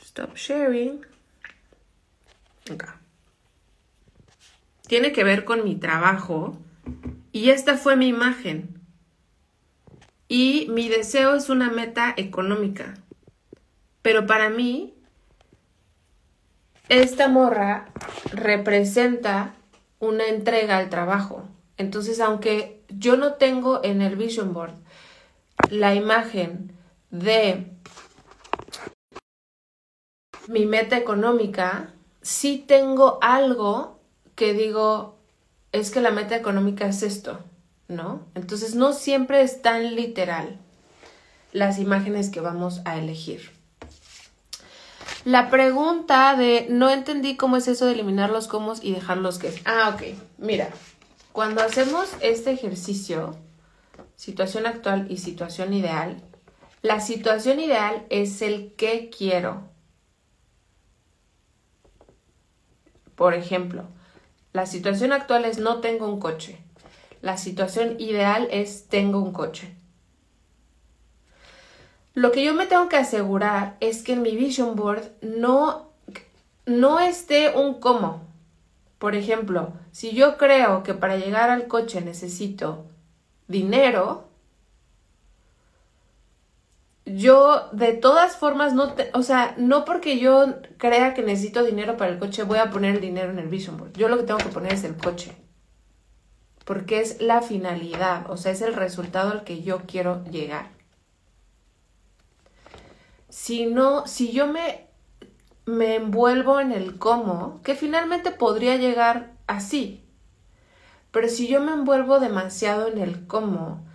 [0.00, 1.04] Stop sharing.
[2.72, 3.00] Acá.
[4.86, 6.56] Tiene que ver con mi trabajo.
[7.32, 8.80] Y esta fue mi imagen.
[10.28, 12.94] Y mi deseo es una meta económica.
[14.02, 14.94] Pero para mí,
[16.88, 17.86] esta morra
[18.32, 19.54] representa
[19.98, 21.48] una entrega al trabajo.
[21.76, 24.74] Entonces, aunque yo no tengo en el vision board
[25.70, 26.72] la imagen
[27.10, 27.66] de
[30.48, 34.00] mi meta económica, sí tengo algo
[34.34, 35.11] que digo,
[35.72, 37.40] es que la meta económica es esto,
[37.88, 38.26] ¿no?
[38.34, 40.58] Entonces no siempre es tan literal
[41.52, 43.50] las imágenes que vamos a elegir.
[45.24, 49.38] La pregunta de no entendí cómo es eso de eliminar los comos y dejar los
[49.38, 49.52] que.
[49.64, 50.18] Ah, ok.
[50.38, 50.70] Mira,
[51.32, 53.36] cuando hacemos este ejercicio,
[54.16, 56.20] situación actual y situación ideal,
[56.82, 59.68] la situación ideal es el que quiero.
[63.14, 63.86] Por ejemplo,
[64.52, 66.58] la situación actual es no tengo un coche.
[67.22, 69.74] La situación ideal es tengo un coche.
[72.14, 75.92] Lo que yo me tengo que asegurar es que en mi vision board no,
[76.66, 78.20] no esté un cómo.
[78.98, 82.84] Por ejemplo, si yo creo que para llegar al coche necesito
[83.48, 84.28] dinero,
[87.16, 92.10] yo de todas formas no, o sea, no porque yo crea que necesito dinero para
[92.12, 93.92] el coche voy a poner el dinero en el vision board.
[93.94, 95.36] Yo lo que tengo que poner es el coche.
[96.64, 100.70] Porque es la finalidad, o sea, es el resultado al que yo quiero llegar.
[103.32, 104.88] si no, si yo me,
[105.64, 110.04] me envuelvo en el cómo, que finalmente podría llegar así,
[111.10, 113.86] pero si yo me envuelvo demasiado en el cómo,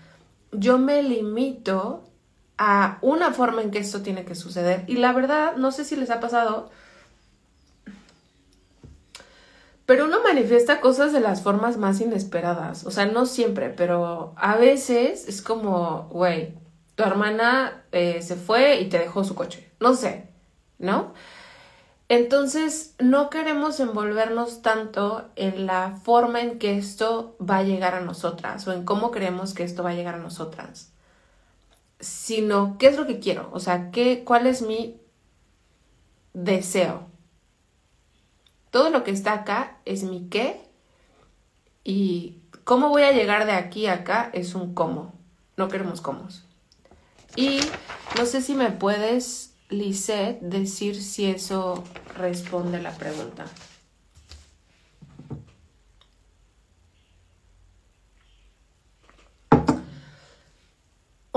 [0.51, 2.06] yo me limito
[2.57, 4.83] a una forma en que esto tiene que suceder.
[4.87, 6.69] Y la verdad, no sé si les ha pasado,
[9.85, 12.85] pero uno manifiesta cosas de las formas más inesperadas.
[12.85, 16.55] O sea, no siempre, pero a veces es como, güey,
[16.95, 19.71] tu hermana eh, se fue y te dejó su coche.
[19.79, 20.27] No sé,
[20.77, 21.13] ¿no?
[22.09, 28.01] Entonces, no queremos envolvernos tanto en la forma en que esto va a llegar a
[28.01, 30.93] nosotras o en cómo creemos que esto va a llegar a nosotras,
[31.99, 34.99] sino qué es lo que quiero, o sea, qué, cuál es mi
[36.33, 37.07] deseo.
[38.71, 40.61] Todo lo que está acá es mi qué
[41.83, 45.13] y cómo voy a llegar de aquí a acá es un cómo.
[45.55, 46.27] No queremos cómo.
[47.35, 47.59] Y
[48.17, 51.83] no sé si me puedes, Lisette, decir si eso
[52.15, 53.45] responde la pregunta.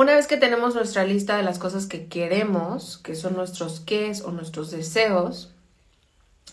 [0.01, 4.23] Una vez que tenemos nuestra lista de las cosas que queremos, que son nuestros qués
[4.23, 5.53] o nuestros deseos,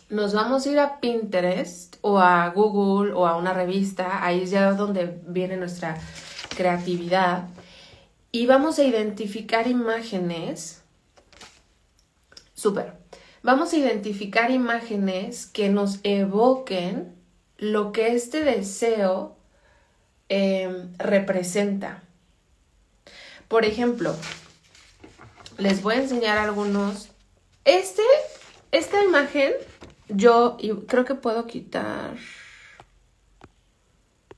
[0.09, 4.49] nos vamos a ir a Pinterest o a Google o a una revista, ahí es
[4.51, 5.97] ya donde viene nuestra
[6.57, 7.47] creatividad,
[8.33, 10.83] y vamos a identificar imágenes.
[12.53, 12.95] Súper.
[13.43, 17.15] Vamos a identificar imágenes que nos evoquen
[17.57, 19.37] lo que este deseo
[20.27, 22.03] em, representa.
[23.47, 24.15] Por ejemplo,
[25.57, 27.09] les voy a enseñar algunos.
[27.65, 28.01] Este,
[28.71, 29.53] esta imagen
[30.09, 32.15] yo creo que puedo quitar.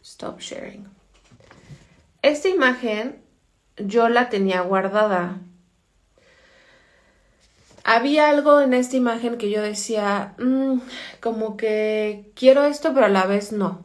[0.04, 0.88] Stop sharing.
[2.22, 3.22] Esta imagen
[3.78, 5.40] yo la tenía guardada.
[7.84, 10.82] Había algo en esta imagen que yo decía, mm,
[11.22, 13.84] como que quiero esto, pero a la vez no.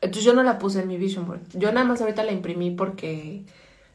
[0.00, 1.42] Entonces yo no la puse en mi vision board.
[1.52, 3.44] Yo nada más ahorita la imprimí porque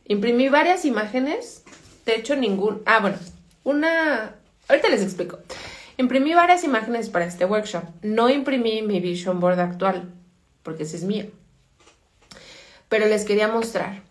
[0.06, 1.64] imprimí varias imágenes.
[2.06, 2.82] De hecho, ningún.
[2.86, 3.18] Ah, bueno,
[3.64, 4.36] una.
[4.68, 5.40] Ahorita les explico.
[5.98, 7.84] Imprimí varias imágenes para este workshop.
[8.02, 10.12] No imprimí mi vision board actual,
[10.64, 11.26] porque ese es mío.
[12.90, 14.02] Pero les quería mostrar.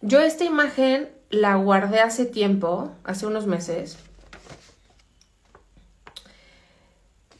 [0.00, 3.98] Yo esta imagen la guardé hace tiempo, hace unos meses.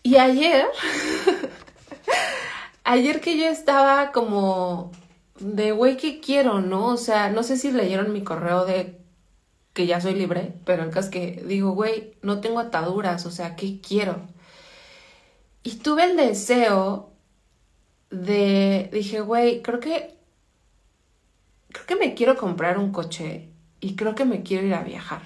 [0.02, 0.66] Y ayer,
[2.84, 4.92] ayer que yo estaba como
[5.40, 6.88] de, güey, ¿qué quiero, no?
[6.88, 8.98] O sea, no sé si leyeron mi correo de
[9.72, 13.30] que ya soy libre, pero el caso es que digo, güey, no tengo ataduras, o
[13.30, 14.20] sea, ¿qué quiero?
[15.62, 17.12] Y tuve el deseo
[18.10, 20.16] de, dije, güey, creo que,
[21.68, 25.22] creo que me quiero comprar un coche y creo que me quiero ir a viajar.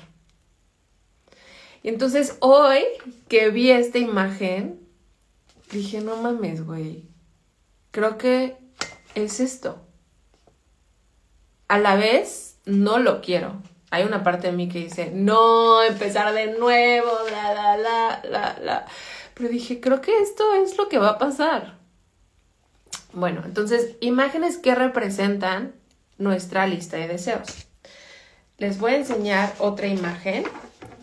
[1.82, 2.82] Y entonces hoy
[3.28, 4.80] que vi esta imagen,
[5.70, 7.04] dije, no mames, güey,
[7.90, 8.56] creo que
[9.14, 9.80] es esto.
[11.72, 13.62] A la vez, no lo quiero
[13.92, 18.58] hay una parte de mí que dice, no, empezar de nuevo, la, la, la, la,
[18.58, 18.86] la.
[19.34, 21.76] Pero dije, creo que esto es lo que va a pasar.
[23.12, 25.74] Bueno, entonces, imágenes que representan
[26.16, 27.66] nuestra lista de deseos.
[28.56, 30.44] Les voy a enseñar otra imagen.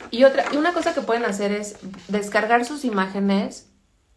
[0.09, 3.70] Y, otra, y una cosa que pueden hacer es descargar sus imágenes,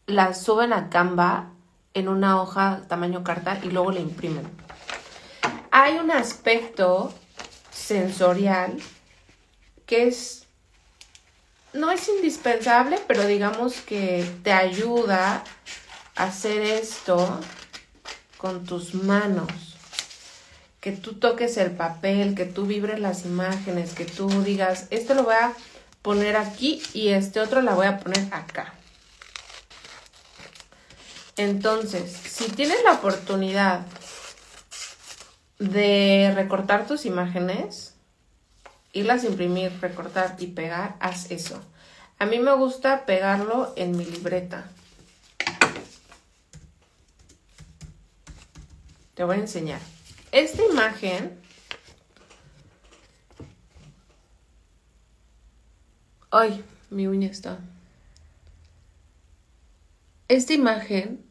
[0.07, 1.51] las suben a Canva
[1.93, 4.49] en una hoja tamaño carta y luego la imprimen.
[5.75, 7.15] Hay un aspecto
[7.73, 8.77] sensorial
[9.87, 10.45] que es
[11.73, 15.43] no es indispensable, pero digamos que te ayuda
[16.15, 17.41] a hacer esto
[18.37, 19.49] con tus manos.
[20.83, 25.23] Que tú toques el papel, que tú vibres las imágenes, que tú digas, esto lo
[25.23, 25.55] voy a
[26.03, 28.75] poner aquí y este otro la voy a poner acá.
[31.39, 33.87] Entonces, si tienes la oportunidad
[35.63, 37.95] de recortar tus imágenes,
[38.93, 41.63] irlas a imprimir, recortar y pegar, haz eso.
[42.19, 44.65] A mí me gusta pegarlo en mi libreta.
[49.15, 49.81] Te voy a enseñar.
[50.33, 51.41] Esta imagen...
[56.31, 57.59] Ay, mi uña está.
[60.29, 61.23] Esta imagen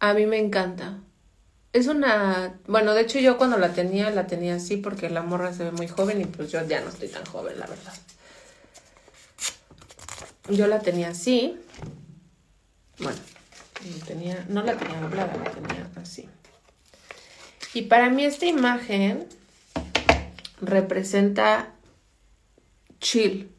[0.00, 0.98] a mí me encanta.
[1.72, 5.52] Es una, bueno, de hecho yo cuando la tenía, la tenía así porque la morra
[5.52, 7.92] se ve muy joven y pues yo ya no estoy tan joven, la verdad.
[10.48, 11.58] Yo la tenía así.
[12.98, 13.18] Bueno,
[14.06, 16.28] tenía, no la tenía doblada, la tenía así.
[17.74, 19.26] Y para mí esta imagen
[20.60, 21.74] representa
[22.98, 23.52] chill.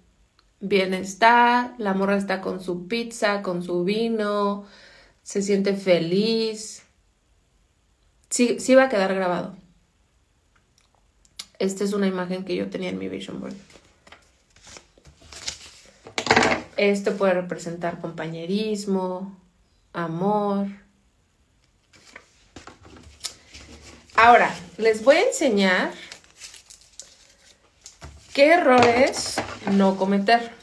[0.61, 4.65] Bienestar, la morra está con su pizza, con su vino,
[5.23, 6.83] se siente feliz.
[8.29, 9.55] Sí, sí va a quedar grabado.
[11.57, 13.55] Esta es una imagen que yo tenía en mi vision board.
[16.77, 19.37] Esto puede representar compañerismo,
[19.91, 20.67] amor.
[24.15, 25.91] Ahora, les voy a enseñar
[28.33, 29.35] qué errores
[29.71, 30.53] no cometer.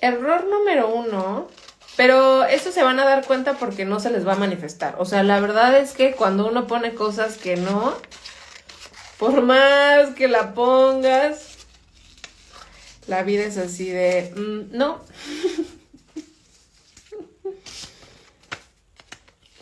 [0.00, 1.48] Error número uno,
[1.96, 4.96] pero eso se van a dar cuenta porque no se les va a manifestar.
[4.98, 7.94] O sea, la verdad es que cuando uno pone cosas que no,
[9.18, 11.58] por más que la pongas,
[13.06, 15.04] la vida es así de, mm, no.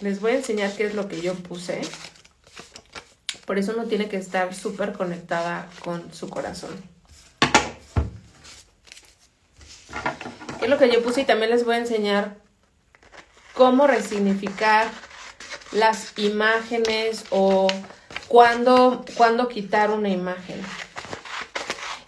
[0.00, 1.82] Les voy a enseñar qué es lo que yo puse.
[3.46, 6.91] Por eso uno tiene que estar súper conectada con su corazón.
[10.64, 11.22] Es lo que yo puse?
[11.22, 12.36] Y también les voy a enseñar
[13.54, 14.88] cómo resignificar
[15.72, 17.68] las imágenes o
[18.28, 19.04] cuándo,
[19.50, 20.60] quitar una imagen.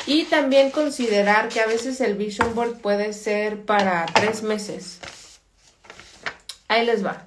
[0.07, 4.98] Y también considerar que a veces el vision board puede ser para tres meses.
[6.68, 7.24] Ahí les va.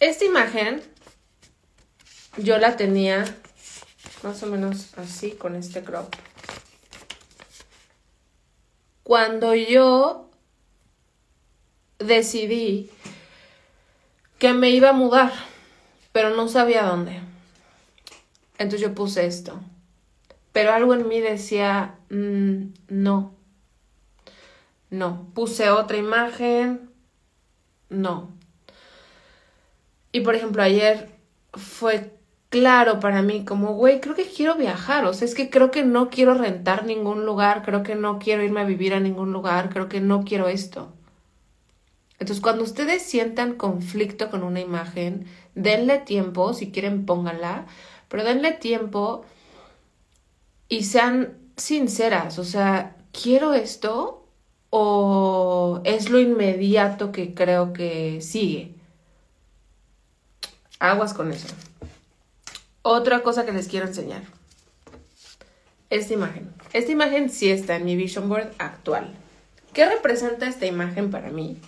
[0.00, 0.82] Esta imagen
[2.36, 3.24] yo la tenía
[4.22, 6.14] más o menos así con este crop.
[9.08, 10.28] Cuando yo
[11.98, 12.90] decidí
[14.38, 15.32] que me iba a mudar
[16.12, 17.20] pero no sabía dónde.
[18.58, 19.58] Entonces yo puse esto.
[20.52, 23.34] Pero algo en mí decía, mm, no,
[24.90, 25.30] no.
[25.32, 26.90] Puse otra imagen,
[27.88, 28.32] no.
[30.12, 31.08] Y por ejemplo, ayer
[31.54, 32.17] fue
[32.48, 35.84] claro para mí, como, güey, creo que quiero viajar, o sea, es que creo que
[35.84, 39.70] no quiero rentar ningún lugar, creo que no quiero irme a vivir a ningún lugar,
[39.70, 40.92] creo que no quiero esto.
[42.18, 47.66] Entonces, cuando ustedes sientan conflicto con una imagen, denle tiempo, si quieren pónganla,
[48.08, 49.24] pero denle tiempo
[50.68, 54.26] y sean sinceras, o sea, ¿quiero esto
[54.70, 58.74] o es lo inmediato que creo que sigue?
[60.80, 61.48] Aguas con eso.
[62.82, 64.22] Otra cosa que les quiero enseñar.
[65.90, 66.52] Esta imagen.
[66.72, 69.14] Esta imagen sí está en mi vision board actual.
[69.72, 71.58] ¿Qué representa esta imagen para mí?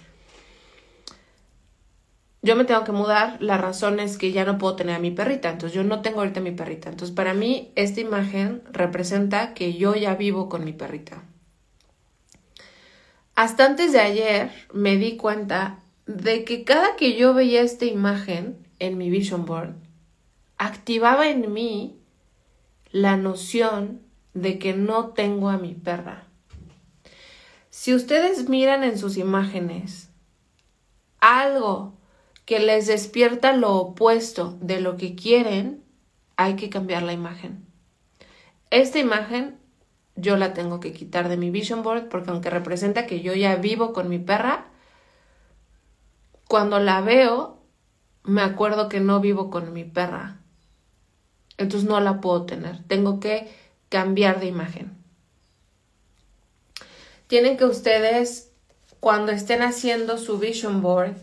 [2.43, 5.11] yo me tengo que mudar, la razón es que ya no puedo tener a mi
[5.11, 6.89] perrita, entonces yo no tengo ahorita mi perrita.
[6.89, 11.23] Entonces para mí esta imagen representa que yo ya vivo con mi perrita.
[13.35, 18.57] Hasta antes de ayer me di cuenta de que cada que yo veía esta imagen
[18.79, 19.75] en mi vision board,
[20.61, 21.99] activaba en mí
[22.91, 24.03] la noción
[24.35, 26.27] de que no tengo a mi perra.
[27.71, 30.11] Si ustedes miran en sus imágenes
[31.19, 31.95] algo
[32.45, 35.83] que les despierta lo opuesto de lo que quieren,
[36.37, 37.65] hay que cambiar la imagen.
[38.69, 39.59] Esta imagen
[40.15, 43.57] yo la tengo que quitar de mi vision board porque aunque representa que yo ya
[43.57, 44.67] vivo con mi perra,
[46.49, 47.63] cuando la veo
[48.25, 50.40] me acuerdo que no vivo con mi perra.
[51.61, 52.83] Entonces no la puedo tener.
[52.85, 53.53] Tengo que
[53.91, 54.97] cambiar de imagen.
[57.27, 58.51] Tienen que ustedes,
[58.99, 61.17] cuando estén haciendo su vision board,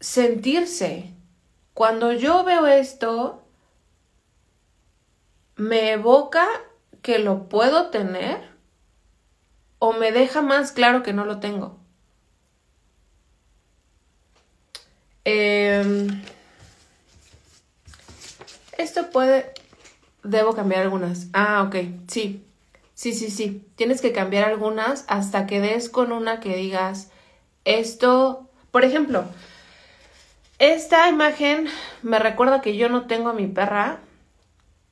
[0.00, 1.14] sentirse.
[1.72, 3.42] Cuando yo veo esto,
[5.56, 6.46] me evoca
[7.00, 8.50] que lo puedo tener
[9.78, 11.78] o me deja más claro que no lo tengo.
[15.24, 16.22] Em,
[18.82, 19.52] esto puede...
[20.22, 21.28] Debo cambiar algunas.
[21.32, 21.76] Ah, ok,
[22.06, 22.44] sí.
[22.94, 23.66] Sí, sí, sí.
[23.74, 27.10] Tienes que cambiar algunas hasta que des con una que digas,
[27.64, 29.24] esto, por ejemplo,
[30.58, 31.66] esta imagen
[32.02, 33.98] me recuerda que yo no tengo a mi perra,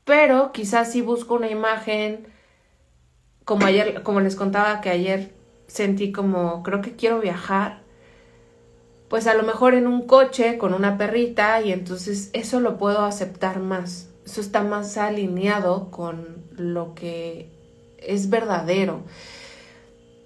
[0.05, 2.27] pero quizás sí busco una imagen
[3.45, 5.33] como ayer, como les contaba que ayer
[5.67, 7.80] sentí como creo que quiero viajar,
[9.11, 13.01] pues a lo mejor en un coche con una perrita y entonces eso lo puedo
[13.01, 14.09] aceptar más.
[14.25, 17.49] Eso está más alineado con lo que
[17.99, 19.03] es verdadero.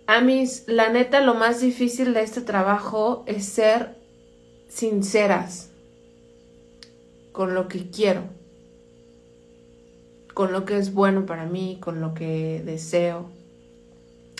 [0.06, 3.96] A mis, la neta, lo más difícil de este trabajo es ser
[4.68, 5.70] sinceras
[7.32, 8.24] con lo que quiero,
[10.34, 13.30] con lo que es bueno para mí, con lo que deseo.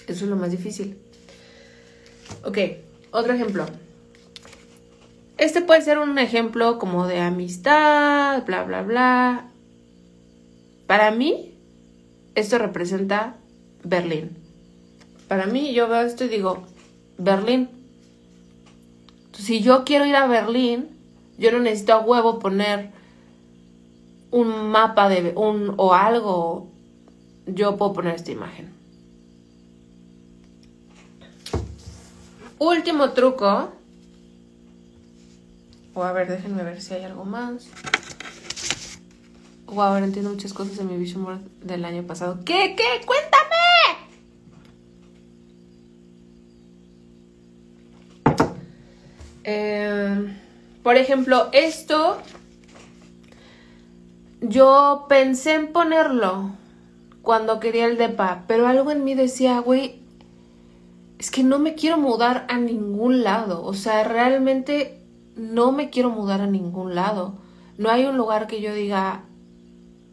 [0.07, 0.99] Eso es lo más difícil.
[2.45, 2.59] Ok,
[3.11, 3.65] otro ejemplo.
[5.45, 9.45] Este puede ser un ejemplo como de amistad, bla, bla, bla.
[10.87, 11.55] Para mí,
[12.35, 13.37] esto representa
[13.83, 14.31] Berlín.
[15.29, 16.65] Para mí, yo veo esto y digo,
[17.19, 17.69] Berlín.
[19.33, 20.89] Si yo quiero ir a Berlín,
[21.37, 22.91] yo no necesito a huevo poner
[24.31, 26.69] un mapa de un o algo.
[27.47, 28.73] Yo puedo poner esta imagen.
[32.59, 33.84] Último truco.
[35.95, 37.69] O a ver, déjenme ver si hay algo más.
[39.67, 42.41] O a ver, entiendo muchas cosas en mi vision board del año pasado.
[42.45, 42.75] ¿Qué?
[42.77, 43.07] ¿Qué?
[43.07, 43.45] ¡Cuéntame!
[49.45, 50.37] Eh,
[50.83, 52.19] por ejemplo, esto
[54.41, 56.51] yo pensé en ponerlo
[57.23, 60.01] cuando quería el DEPA, pero algo en mí decía, güey,
[61.19, 63.65] es que no me quiero mudar a ningún lado.
[63.65, 65.04] O sea, realmente
[65.37, 67.39] no me quiero mudar a ningún lado.
[67.79, 69.25] No hay un lugar que yo diga,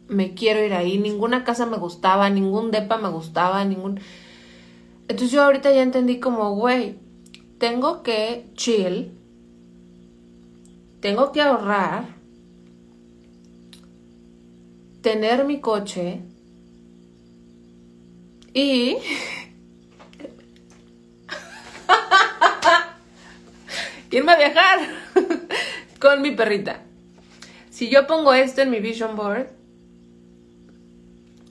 [0.08, 0.98] me quiero ir ahí.
[0.98, 4.00] Ninguna casa me gustaba, ningún DEPA me gustaba, ningún...
[5.08, 6.96] Entonces yo ahorita ya entendí como, güey,
[7.58, 9.12] tengo que chill,
[11.00, 12.16] tengo que ahorrar,
[15.02, 16.22] tener mi coche
[18.54, 18.96] y
[24.12, 24.78] irme a viajar
[25.98, 26.80] con mi perrita.
[27.70, 29.48] Si yo pongo esto en mi vision board,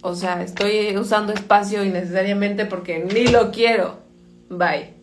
[0.01, 3.99] o sea, estoy usando espacio innecesariamente porque ni lo quiero.
[4.49, 4.93] Bye.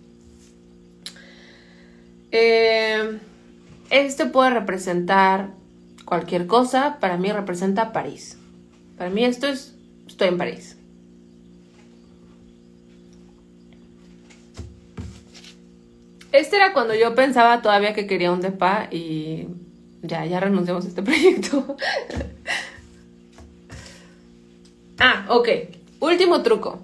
[2.30, 3.18] Eh,
[3.90, 5.50] este puede representar
[6.04, 6.98] cualquier cosa.
[7.00, 8.38] Para mí representa París.
[8.96, 9.74] Para mí esto es,
[10.06, 10.78] estoy en París.
[16.39, 19.49] Este era cuando yo pensaba todavía que quería un depa y
[20.03, 21.76] ya, ya renunciamos a este proyecto.
[25.01, 25.49] ah, ok.
[25.99, 26.78] Último truco.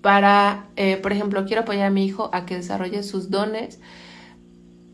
[0.00, 3.80] Para, eh, por ejemplo, quiero apoyar a mi hijo a que desarrolle sus dones,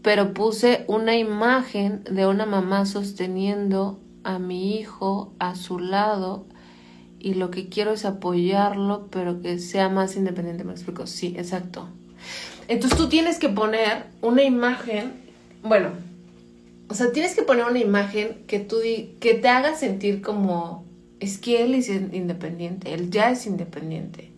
[0.00, 6.46] pero puse una imagen de una mamá sosteniendo a mi hijo a su lado
[7.18, 10.64] y lo que quiero es apoyarlo, pero que sea más independiente.
[10.64, 11.06] ¿Me explico?
[11.06, 11.90] Sí, exacto.
[12.68, 15.12] Entonces tú tienes que poner una imagen,
[15.62, 15.90] bueno,
[16.88, 18.76] o sea, tienes que poner una imagen que tú
[19.20, 20.84] que te haga sentir como
[21.20, 24.30] es que él es independiente, él ya es independiente.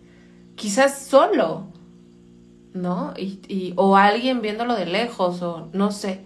[0.55, 1.67] Quizás solo,
[2.75, 3.15] ¿no?
[3.17, 6.21] Y, o alguien viéndolo de lejos, o no sé.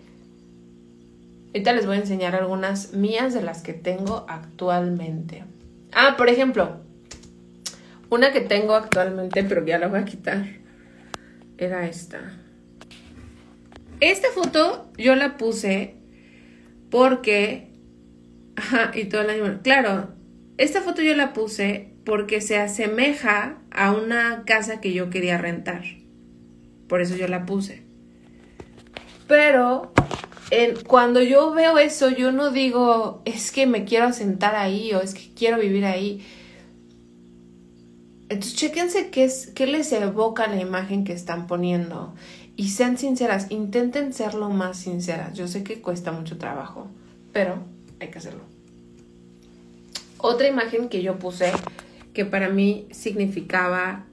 [1.48, 5.44] Ahorita les voy a enseñar algunas mías de las que tengo actualmente.
[5.92, 6.76] Ah, por ejemplo,
[8.10, 10.57] una que tengo actualmente, pero ya la voy a quitar
[11.58, 12.38] era esta.
[14.00, 15.96] Esta foto yo la puse
[16.90, 17.68] porque...
[18.56, 19.60] Ajá, y todo el año...
[19.62, 20.14] Claro,
[20.56, 25.82] esta foto yo la puse porque se asemeja a una casa que yo quería rentar.
[26.88, 27.82] Por eso yo la puse.
[29.26, 29.92] Pero
[30.86, 35.12] cuando yo veo eso, yo no digo, es que me quiero asentar ahí o es
[35.12, 36.24] que quiero vivir ahí.
[38.30, 42.14] Entonces, chéquense qué, es, qué les evoca la imagen que están poniendo
[42.56, 45.32] y sean sinceras, intenten ser lo más sinceras.
[45.34, 46.88] Yo sé que cuesta mucho trabajo,
[47.32, 47.62] pero
[48.00, 48.42] hay que hacerlo.
[50.18, 51.52] Otra imagen que yo puse
[52.12, 54.04] que para mí significaba...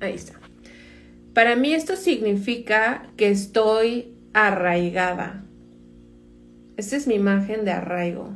[0.00, 0.40] Ahí está.
[1.34, 5.43] Para mí esto significa que estoy arraigada.
[6.76, 8.30] Esta es mi imagen de arraigo.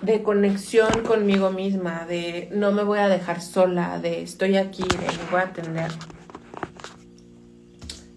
[0.00, 4.96] De conexión conmigo misma, de no me voy a dejar sola, de estoy aquí, de
[4.96, 5.90] me voy a atender.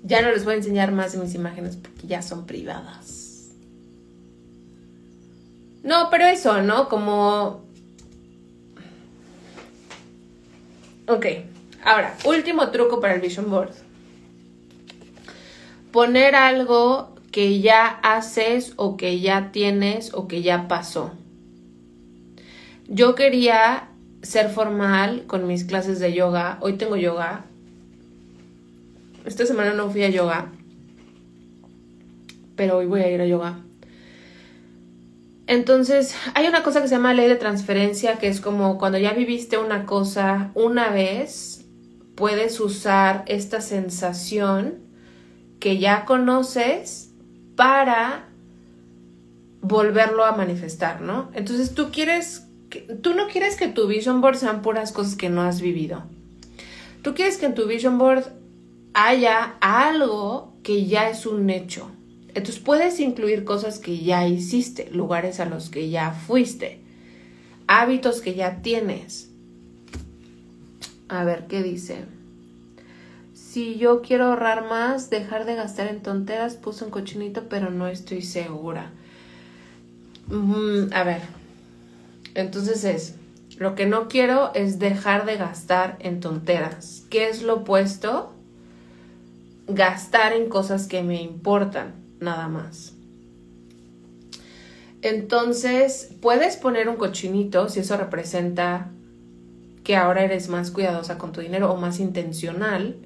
[0.02, 3.50] Ya no les voy a enseñar más de mis imágenes porque ya son privadas.
[5.84, 6.88] No, pero eso, ¿no?
[6.88, 7.66] Como...
[11.10, 11.26] Ok,
[11.84, 13.83] ahora, último truco para el vision board
[15.94, 21.12] poner algo que ya haces o que ya tienes o que ya pasó.
[22.88, 23.90] Yo quería
[24.24, 26.58] ser formal con mis clases de yoga.
[26.62, 27.46] Hoy tengo yoga.
[29.24, 30.52] Esta semana no fui a yoga.
[32.56, 33.60] Pero hoy voy a ir a yoga.
[35.46, 39.14] Entonces, hay una cosa que se llama ley de transferencia, que es como cuando ya
[39.14, 41.66] viviste una cosa una vez,
[42.16, 44.83] puedes usar esta sensación
[45.64, 47.14] que ya conoces
[47.56, 48.26] para
[49.62, 51.32] volverlo a manifestar, ¿no?
[51.34, 52.46] Entonces tú quieres,
[53.02, 56.04] tú no quieres que tu vision board sean puras cosas que no has vivido.
[57.02, 58.26] Tú quieres que en tu vision board
[58.94, 61.90] haya algo que ya es un hecho.
[62.34, 66.82] Entonces puedes incluir cosas que ya hiciste, lugares a los que ya fuiste,
[67.68, 69.30] hábitos que ya tienes.
[71.08, 72.04] A ver qué dice.
[73.54, 77.88] Si yo quiero ahorrar más, dejar de gastar en tonteras, puse un cochinito, pero no
[77.88, 78.90] estoy segura.
[80.26, 81.22] Mm, a ver,
[82.34, 83.16] entonces es,
[83.60, 87.04] lo que no quiero es dejar de gastar en tonteras.
[87.12, 88.34] ¿Qué es lo opuesto?
[89.68, 92.94] Gastar en cosas que me importan, nada más.
[95.04, 98.90] Entonces, puedes poner un cochinito si eso representa
[99.84, 102.98] que ahora eres más cuidadosa con tu dinero o más intencional.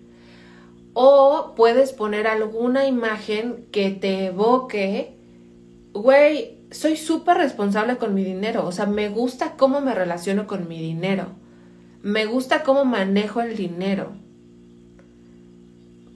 [0.99, 5.15] O puedes poner alguna imagen que te evoque,
[5.93, 10.67] güey, soy súper responsable con mi dinero, o sea, me gusta cómo me relaciono con
[10.67, 11.27] mi dinero,
[12.01, 14.13] me gusta cómo manejo el dinero.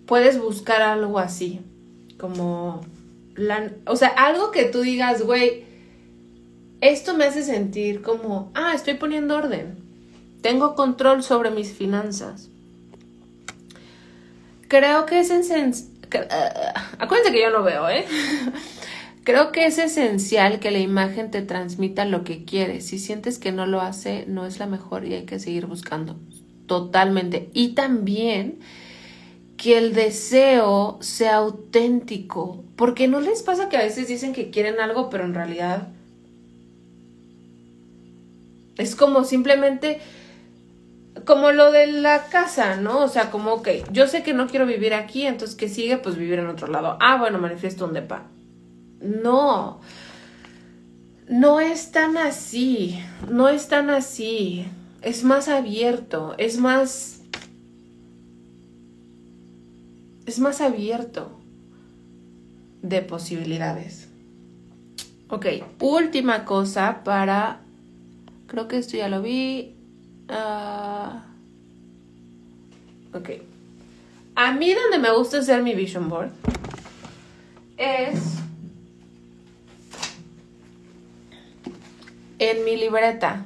[0.07, 1.61] Puedes buscar algo así,
[2.19, 2.81] como,
[3.85, 5.63] o sea, algo que tú digas, güey,
[6.81, 9.77] esto me hace sentir como, ah, estoy poniendo orden,
[10.41, 12.50] tengo control sobre mis finanzas.
[14.71, 15.71] Creo que es en...
[15.71, 16.17] Uh,
[16.97, 18.05] acuérdense que yo no veo, ¿eh?
[19.25, 22.85] Creo que es esencial que la imagen te transmita lo que quieres.
[22.85, 26.21] Si sientes que no lo hace, no es la mejor y hay que seguir buscando.
[26.67, 27.49] Totalmente.
[27.51, 28.59] Y también
[29.57, 32.63] que el deseo sea auténtico.
[32.77, 35.89] Porque no les pasa que a veces dicen que quieren algo, pero en realidad
[38.77, 39.99] es como simplemente
[41.25, 43.03] como lo de la casa, ¿no?
[43.03, 46.15] O sea, como, que yo sé que no quiero vivir aquí, entonces que sigue, pues
[46.15, 46.97] vivir en otro lado.
[46.99, 48.27] Ah, bueno, manifiesto un depa.
[49.01, 49.81] No,
[51.27, 52.99] no es tan así,
[53.29, 54.65] no es tan así,
[55.01, 57.17] es más abierto, es más...
[60.27, 61.39] Es más abierto
[62.81, 64.07] de posibilidades.
[65.29, 65.45] Ok,
[65.79, 67.61] última cosa para...
[68.47, 69.75] Creo que esto ya lo vi.
[70.31, 71.19] Uh,
[73.13, 73.29] ok.
[74.35, 76.31] A mí donde me gusta hacer mi vision board
[77.77, 78.37] es
[82.39, 83.45] en mi libreta.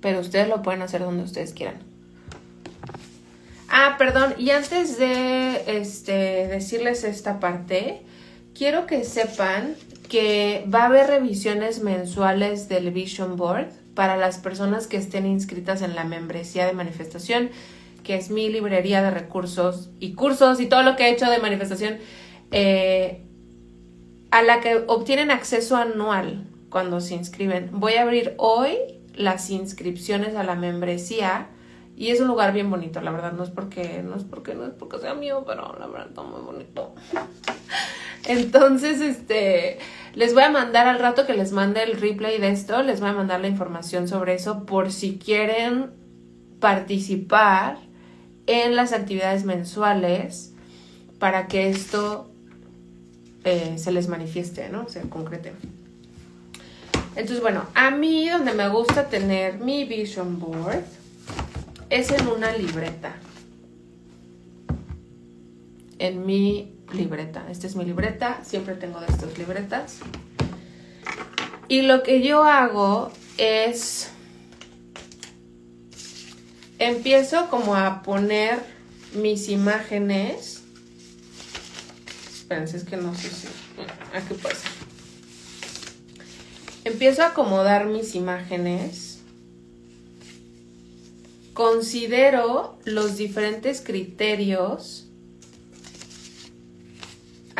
[0.00, 1.78] Pero ustedes lo pueden hacer donde ustedes quieran.
[3.68, 8.00] Ah, perdón, y antes de este, decirles esta parte,
[8.54, 9.74] quiero que sepan
[10.08, 13.68] que va a haber revisiones mensuales del Vision Board
[14.00, 17.50] para las personas que estén inscritas en la membresía de manifestación,
[18.02, 21.38] que es mi librería de recursos y cursos y todo lo que he hecho de
[21.38, 21.98] manifestación,
[22.50, 23.20] eh,
[24.30, 27.68] a la que obtienen acceso anual cuando se inscriben.
[27.74, 28.78] Voy a abrir hoy
[29.14, 31.48] las inscripciones a la membresía
[31.94, 34.64] y es un lugar bien bonito, la verdad, no es porque no es porque no
[34.64, 36.94] es porque sea mío, pero la verdad está muy bonito.
[38.24, 39.78] Entonces, este
[40.14, 43.10] les voy a mandar al rato que les mande el replay de esto, les voy
[43.10, 45.90] a mandar la información sobre eso por si quieren
[46.58, 47.78] participar
[48.46, 50.52] en las actividades mensuales
[51.18, 52.30] para que esto
[53.44, 54.88] eh, se les manifieste, ¿no?
[54.88, 55.52] Se concrete.
[57.16, 60.84] Entonces, bueno, a mí donde me gusta tener mi vision board
[61.88, 63.14] es en una libreta.
[65.98, 67.44] En mi libreta.
[67.50, 68.40] Esta es mi libreta.
[68.44, 69.98] Siempre tengo de estas libretas.
[71.68, 74.10] Y lo que yo hago es...
[76.78, 78.58] Empiezo como a poner
[79.14, 80.62] mis imágenes.
[82.32, 83.48] Espérense, es que no sé si...
[84.14, 84.80] Aquí puede ser
[86.84, 89.20] empiezo a acomodar mis imágenes,
[91.52, 95.09] considero los diferentes criterios.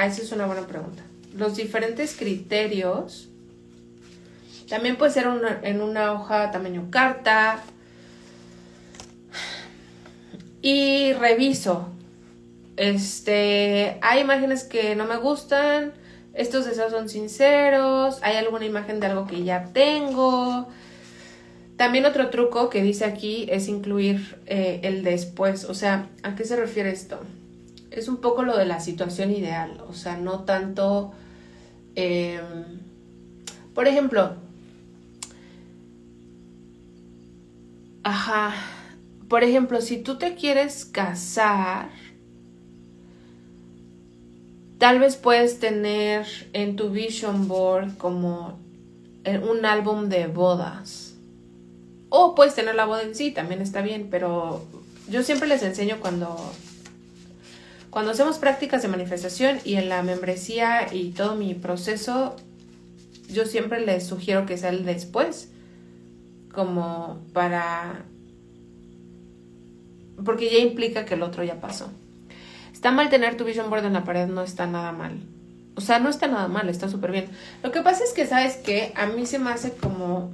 [0.01, 1.03] Ah, esa es una buena pregunta.
[1.37, 3.29] Los diferentes criterios.
[4.67, 5.27] También puede ser
[5.63, 7.63] en una hoja tamaño carta.
[10.63, 11.91] Y reviso.
[12.79, 15.93] Este, hay imágenes que no me gustan,
[16.33, 20.67] estos deseos son sinceros, hay alguna imagen de algo que ya tengo.
[21.77, 26.45] También otro truco que dice aquí es incluir eh, el después, o sea, ¿a qué
[26.45, 27.21] se refiere esto?
[27.91, 31.13] Es un poco lo de la situación ideal, o sea, no tanto...
[31.97, 32.81] Em,
[33.75, 34.35] por ejemplo,
[38.05, 38.55] ajá,
[39.29, 41.91] por ejemplo, si tú te quieres casar,
[44.81, 48.59] Tal vez puedes tener en tu vision board como
[49.27, 51.17] un álbum de bodas.
[52.09, 54.65] O puedes tener la boda en sí, también está bien, pero
[55.07, 56.35] yo siempre les enseño cuando
[57.91, 62.37] cuando hacemos prácticas de manifestación y en la membresía y todo mi proceso,
[63.29, 65.51] yo siempre les sugiero que sea el después,
[66.55, 68.05] como para...
[70.25, 71.91] porque ya implica que el otro ya pasó.
[72.73, 75.19] Está mal tener tu vision board en la pared, no está nada mal.
[75.75, 77.27] O sea, no está nada mal, está súper bien.
[77.65, 78.93] Lo que pasa es que, ¿sabes qué?
[78.95, 80.33] A mí se me hace como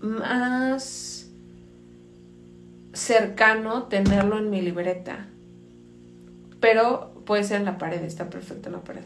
[0.00, 1.28] más
[2.94, 5.28] cercano tenerlo en mi libreta
[6.60, 9.02] pero puede ser en la pared, está perfecto en la pared.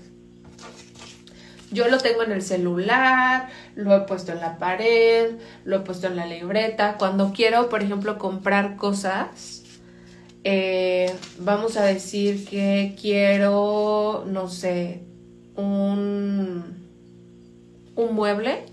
[1.72, 6.08] Yo lo tengo en el celular, lo he puesto en la pared, lo he puesto
[6.08, 6.96] en la libreta.
[6.98, 9.62] Cuando quiero, por ejemplo, comprar cosas,
[10.42, 15.02] eh, vamos a decir que quiero, no sé,
[15.54, 16.88] un,
[17.94, 18.64] un mueble.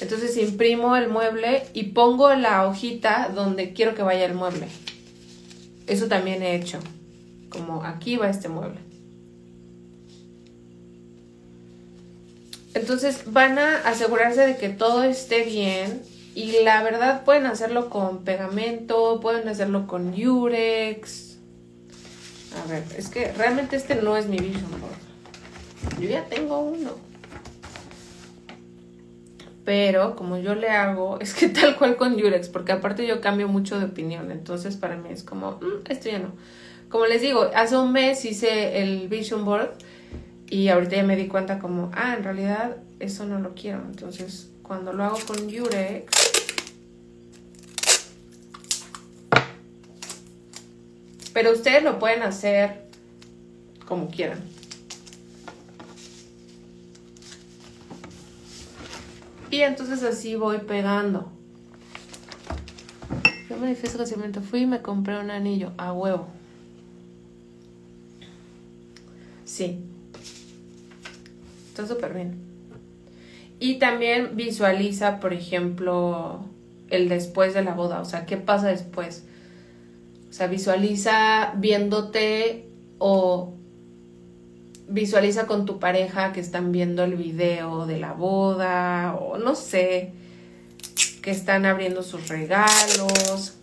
[0.00, 4.66] Entonces imprimo el mueble y pongo la hojita donde quiero que vaya el mueble.
[5.86, 6.80] Eso también he hecho
[7.50, 8.80] como aquí va este mueble.
[12.74, 16.02] Entonces van a asegurarse de que todo esté bien
[16.34, 21.38] y la verdad pueden hacerlo con pegamento, pueden hacerlo con Yurex.
[22.62, 26.00] A ver, es que realmente este no es mi vision board.
[26.00, 26.92] Yo ya tengo uno.
[29.64, 33.48] Pero como yo le hago, es que tal cual con Yurex, porque aparte yo cambio
[33.48, 34.30] mucho de opinión.
[34.30, 36.32] Entonces para mí es como, mm, esto ya no.
[36.90, 39.70] Como les digo, hace un mes hice el vision board
[40.48, 43.80] y ahorita ya me di cuenta como, ah, en realidad eso no lo quiero.
[43.82, 46.12] Entonces, cuando lo hago con Yurex,
[51.32, 52.82] pero ustedes lo pueden hacer
[53.86, 54.40] como quieran.
[59.52, 61.30] Y entonces así voy pegando.
[63.48, 66.39] Yo me manifiesto que fui y me compré un anillo a huevo.
[69.60, 69.78] Sí.
[71.68, 72.38] Está súper bien.
[73.58, 76.46] Y también visualiza, por ejemplo,
[76.88, 78.00] el después de la boda.
[78.00, 79.24] O sea, ¿qué pasa después?
[80.30, 83.52] O sea, visualiza viéndote o
[84.88, 90.14] visualiza con tu pareja que están viendo el video de la boda o no sé,
[91.20, 93.59] que están abriendo sus regalos.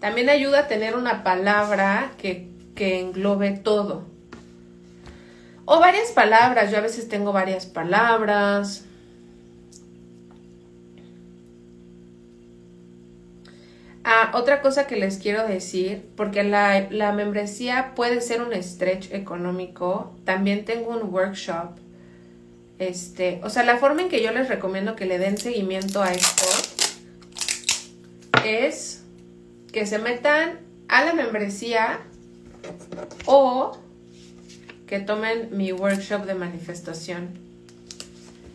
[0.00, 4.06] También ayuda a tener una palabra que, englobe todo.
[5.66, 6.70] O varias palabras.
[6.70, 8.86] Yo a veces tengo varias palabras.
[14.02, 19.12] Ah, otra cosa que les quiero decir, porque la, la, membresía puede ser un stretch
[19.12, 21.76] económico, también tengo un workshop.
[22.78, 26.12] Este, o sea, la forma en que yo les recomiendo que le den seguimiento a
[26.12, 26.46] esto
[28.42, 28.99] es
[29.72, 32.00] que se metan a la membresía
[33.26, 33.78] o
[34.86, 37.28] que tomen mi workshop de manifestación.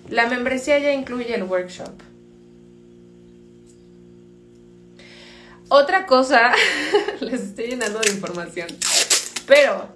[0.10, 1.94] La membresía ya incluye el workshop.
[5.70, 6.52] Otra cosa,
[7.22, 8.68] les estoy llenando de información,
[9.48, 9.88] pero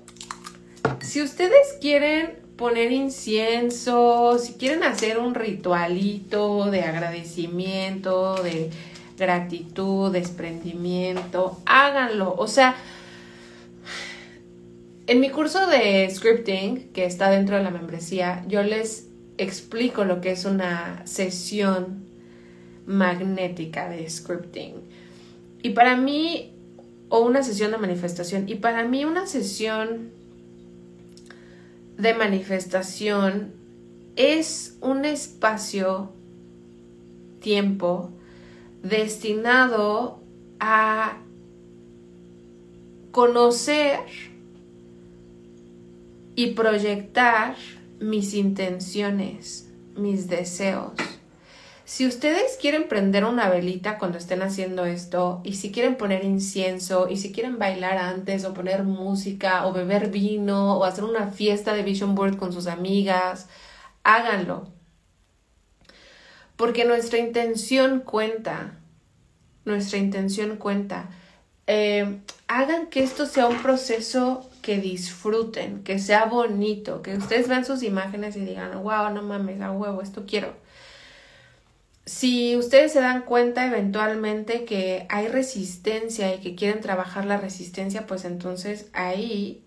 [1.01, 8.71] si ustedes quieren poner incienso, si quieren hacer un ritualito de agradecimiento, de
[9.19, 12.33] gratitud, desprendimiento, háganlo.
[12.37, 12.75] O sea,
[15.05, 19.07] en mi curso de scripting, que está dentro de la membresía, yo les
[19.37, 22.05] explico lo que es una sesión
[22.85, 24.75] magnética de scripting.
[25.61, 26.53] Y para mí,
[27.09, 30.11] o una sesión de manifestación, y para mí una sesión
[31.97, 33.53] de manifestación
[34.15, 36.11] es un espacio,
[37.41, 38.11] tiempo,
[38.81, 40.19] destinado
[40.59, 41.17] a
[43.11, 43.99] conocer
[46.35, 47.55] y proyectar
[47.99, 50.93] mis intenciones, mis deseos.
[51.83, 57.09] Si ustedes quieren prender una velita cuando estén haciendo esto, y si quieren poner incienso,
[57.09, 61.73] y si quieren bailar antes, o poner música, o beber vino, o hacer una fiesta
[61.73, 63.49] de Vision Board con sus amigas,
[64.03, 64.78] háganlo
[66.59, 68.73] porque nuestra intención cuenta,
[69.63, 71.09] nuestra intención cuenta.
[71.67, 77.63] Eh, hagan que esto sea un proceso que disfruten, que sea bonito, que ustedes vean
[77.63, 80.53] sus imágenes y digan, wow, no mames, a huevo, esto quiero.
[82.03, 88.05] si ustedes se dan cuenta eventualmente que hay resistencia y que quieren trabajar la resistencia,
[88.05, 89.63] pues entonces ahí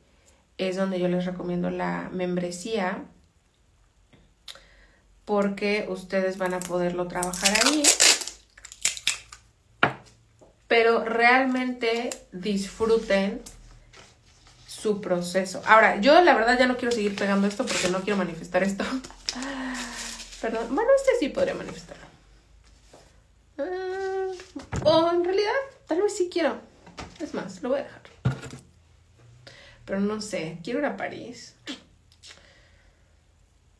[0.59, 3.07] es donde yo les recomiendo la membresía
[5.25, 7.83] porque ustedes van a poderlo trabajar ahí.
[10.69, 13.43] Pero realmente disfruten
[14.67, 15.63] su proceso.
[15.67, 18.85] Ahora, yo la verdad ya no quiero seguir pegando esto porque no quiero manifestar esto.
[20.41, 20.75] Perdón.
[20.75, 22.05] Bueno, este sí podría manifestarlo.
[23.59, 24.27] Ah,
[24.85, 25.53] o en realidad,
[25.87, 26.59] tal vez sí quiero.
[27.21, 28.03] Es más, lo voy a dejar.
[29.85, 31.55] Pero no sé, quiero ir a París.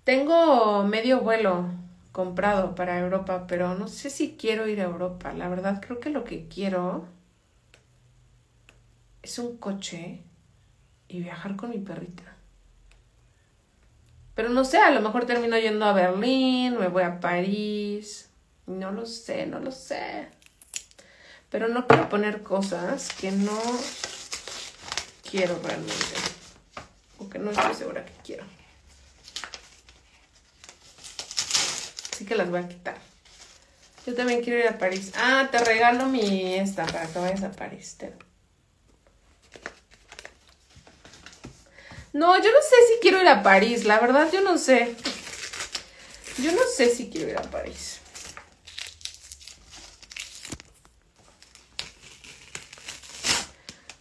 [0.05, 1.67] Tengo medio vuelo
[2.11, 5.33] comprado para Europa, pero no sé si quiero ir a Europa.
[5.33, 7.07] La verdad, creo que lo que quiero
[9.23, 10.23] es un coche
[11.07, 12.25] y viajar con mi perrita.
[14.35, 18.29] Pero no sé, a lo mejor termino yendo a Berlín, me voy a París.
[18.67, 20.29] No lo sé, no lo sé.
[21.49, 23.61] Pero no quiero poner cosas que no
[25.31, 26.17] quiero realmente.
[27.19, 28.62] O que no estoy segura que quiero.
[32.23, 32.95] Así que las voy a quitar.
[34.07, 35.11] Yo también quiero ir a París.
[35.17, 37.97] Ah, te regalo mi esta para que vayas a París.
[42.13, 43.85] No, yo no sé si quiero ir a París.
[43.87, 44.95] La verdad, yo no sé.
[46.39, 47.99] Yo no sé si quiero ir a París.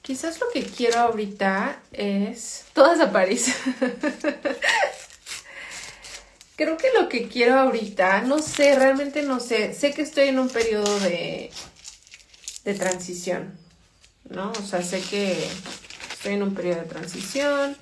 [0.03, 3.51] Quizás lo que quiero ahorita es todas a París.
[6.61, 9.73] Creo que lo que quiero ahorita, no sé, realmente no sé.
[9.73, 11.49] Sé que estoy en un periodo de,
[12.63, 13.57] de transición,
[14.29, 14.51] ¿no?
[14.51, 15.43] O sea, sé que
[16.11, 17.75] estoy en un periodo de transición.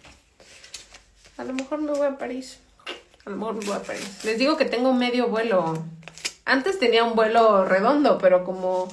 [1.36, 2.60] A lo mejor me voy a París.
[3.26, 4.24] A lo mejor me voy a París.
[4.24, 5.84] Les digo que tengo medio vuelo.
[6.46, 8.88] Antes tenía un vuelo redondo, pero como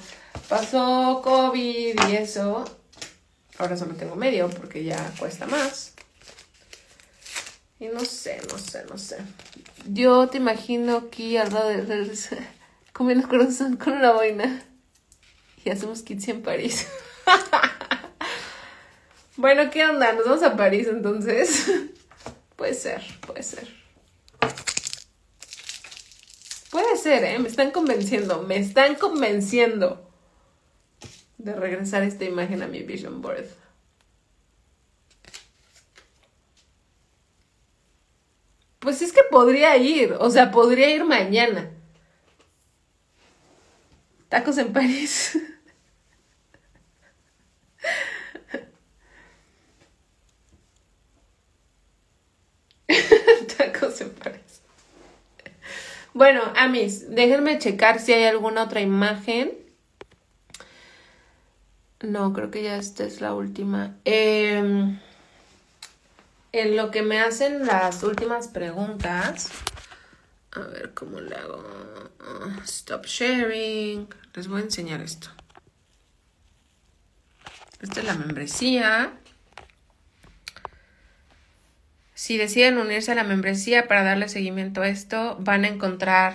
[0.49, 2.65] pasó COVID y eso,
[3.57, 5.96] ahora solo tengo medio porque ya cuesta más.
[7.79, 9.19] Y no sé, no sé, no sé.
[9.87, 12.19] Yo te imagino aquí al lado de
[12.93, 14.65] comiendo corazón con una boina.
[15.65, 16.87] Y hacemos kits en París.
[19.37, 20.13] bueno, ¿qué onda?
[20.13, 21.71] Nos vamos a París entonces.
[22.57, 23.69] puede ser, puede ser.
[26.71, 27.39] Puede ser, ¿eh?
[27.39, 30.11] Me están convenciendo, me están convenciendo
[31.39, 33.47] de regresar esta imagen a mi vision board.
[38.87, 41.73] Pues es que podría ir, o sea, podría ir mañana.
[44.29, 45.37] Tacos en París.
[53.59, 54.63] Tacos en París.
[56.15, 59.51] Bueno, Amis, déjenme checar si hay alguna otra imagen.
[62.03, 63.97] No, creo que ya esta es la última.
[64.05, 64.97] Eh,
[66.59, 69.51] en lo que me hacen las últimas preguntas,
[70.53, 71.63] a ver cómo le hago.
[72.65, 74.09] Stop sharing.
[74.35, 75.29] Les voy a enseñar esto.
[77.81, 79.13] Esta es la membresía.
[82.15, 86.35] Si deciden unirse a la membresía para darle seguimiento a esto, van a encontrar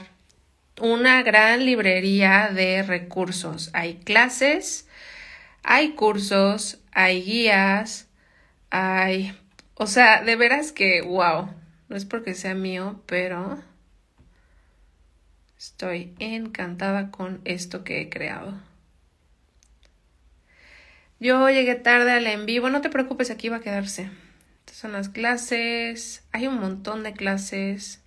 [0.80, 3.72] una gran librería de recursos.
[3.74, 4.88] Hay clases,
[5.64, 8.08] hay cursos, hay guías,
[8.70, 9.36] hay
[9.82, 11.50] o sea, de veras que, wow,
[11.90, 13.60] no es porque sea mío, pero
[15.58, 18.54] estoy encantada con esto que he creado.
[21.20, 24.12] Yo llegué tarde al en vivo, no te preocupes, aquí va a quedarse.
[24.60, 28.04] Estas son las clases, hay un montón de clases.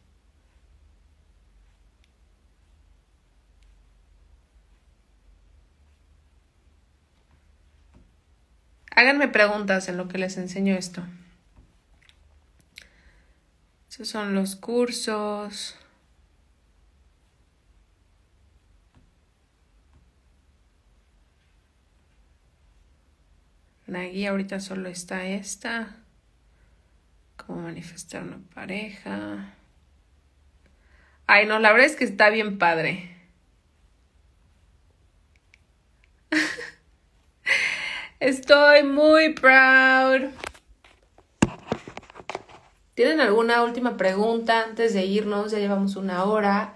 [8.92, 11.02] Háganme preguntas en lo que les enseño esto.
[13.94, 15.76] Estos son los cursos.
[23.86, 25.94] La guía ahorita solo está esta.
[27.36, 29.54] Cómo manifestar una pareja.
[31.28, 33.16] Ay, no, la verdad es que está bien padre.
[38.18, 40.32] Estoy muy proud.
[42.94, 45.50] ¿Tienen alguna última pregunta antes de irnos?
[45.50, 46.74] Ya llevamos una hora.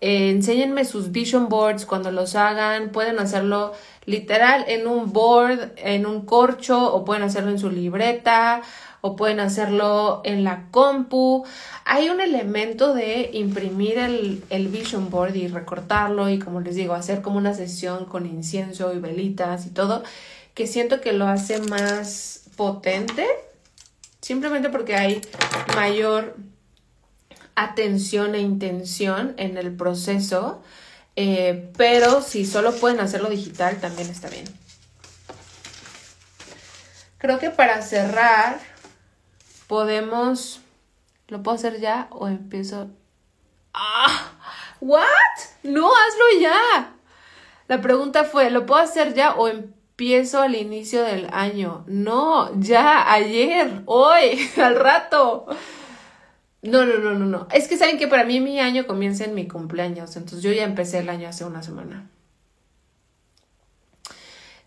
[0.00, 2.90] Eh, enséñenme sus vision boards cuando los hagan.
[2.90, 3.72] Pueden hacerlo
[4.04, 8.62] literal en un board, en un corcho, o pueden hacerlo en su libreta,
[9.00, 11.44] o pueden hacerlo en la compu.
[11.84, 16.94] Hay un elemento de imprimir el, el vision board y recortarlo y como les digo,
[16.94, 20.02] hacer como una sesión con incienso y velitas y todo,
[20.54, 23.24] que siento que lo hace más potente,
[24.28, 25.22] simplemente porque hay
[25.74, 26.36] mayor
[27.54, 30.62] atención e intención en el proceso,
[31.16, 34.44] eh, pero si solo pueden hacerlo digital también está bien.
[37.16, 38.60] Creo que para cerrar
[39.66, 40.60] podemos...
[41.28, 42.90] ¿Lo puedo hacer ya o empiezo?
[43.72, 44.32] ¡Ah!
[44.82, 45.38] ¿What?
[45.62, 46.92] No, hazlo ya.
[47.66, 49.77] La pregunta fue, ¿lo puedo hacer ya o empiezo
[50.42, 51.84] al inicio del año?
[51.88, 55.46] No, ya, ayer, hoy, al rato.
[56.62, 57.48] No, no, no, no, no.
[57.52, 60.64] Es que saben que para mí mi año comienza en mi cumpleaños, entonces yo ya
[60.64, 62.08] empecé el año hace una semana.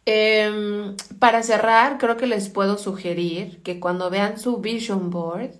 [0.05, 5.51] Em, para cerrar, creo que les puedo sugerir que cuando vean su vision board,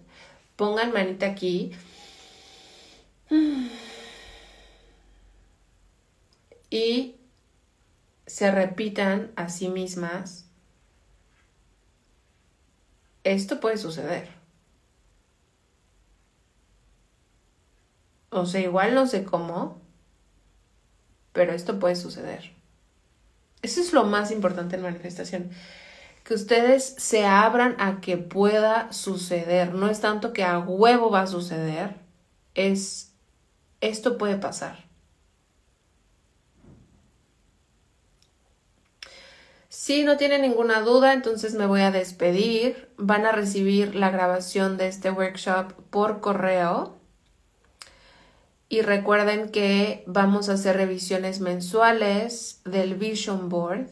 [0.56, 1.72] pongan manita aquí.
[6.70, 7.16] Y
[8.32, 10.46] se repitan a sí mismas.
[13.26, 14.30] Esto puede suceder.
[18.30, 19.82] O sea, igual no sé cómo,
[21.34, 22.54] pero esto puede suceder.
[23.64, 25.52] Eso es lo más importante en manifestación.
[26.24, 29.74] Que ustedes se abran a que pueda suceder.
[29.74, 31.96] No es tanto que a huevo va a suceder.
[32.56, 33.12] Es,
[33.82, 34.91] esto puede pasar.
[39.92, 42.88] Si no tienen ninguna duda, entonces me voy a despedir.
[42.96, 46.96] Van a recibir la grabación de este workshop por correo.
[48.70, 53.90] Y recuerden que vamos a hacer revisiones mensuales del Vision Board.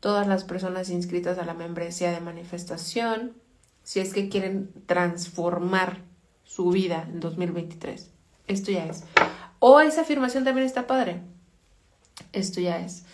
[0.00, 3.36] Todas las personas inscritas a la membresía de manifestación,
[3.84, 6.00] si es que quieren transformar
[6.42, 8.10] su vida en 2023.
[8.48, 9.04] Esto ya es.
[9.60, 11.20] O esa afirmación también está padre.
[12.32, 13.04] Esto ya es.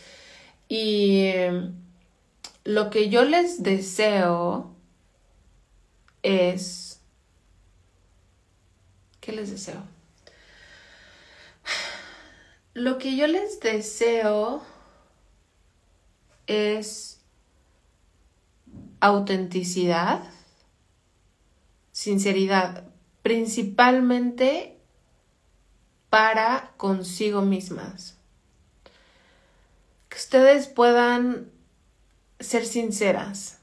[0.70, 1.32] Y
[2.64, 4.74] lo que yo les deseo
[6.22, 7.00] es...
[9.20, 9.82] ¿Qué les deseo?
[12.74, 14.62] Lo que yo les deseo
[16.46, 17.20] es
[19.00, 20.22] autenticidad,
[21.92, 22.84] sinceridad,
[23.22, 24.78] principalmente
[26.08, 28.16] para consigo mismas.
[30.08, 31.51] Que ustedes puedan
[32.42, 33.58] ser sinceras.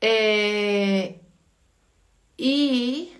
[0.00, 1.20] Eh,
[2.36, 3.12] y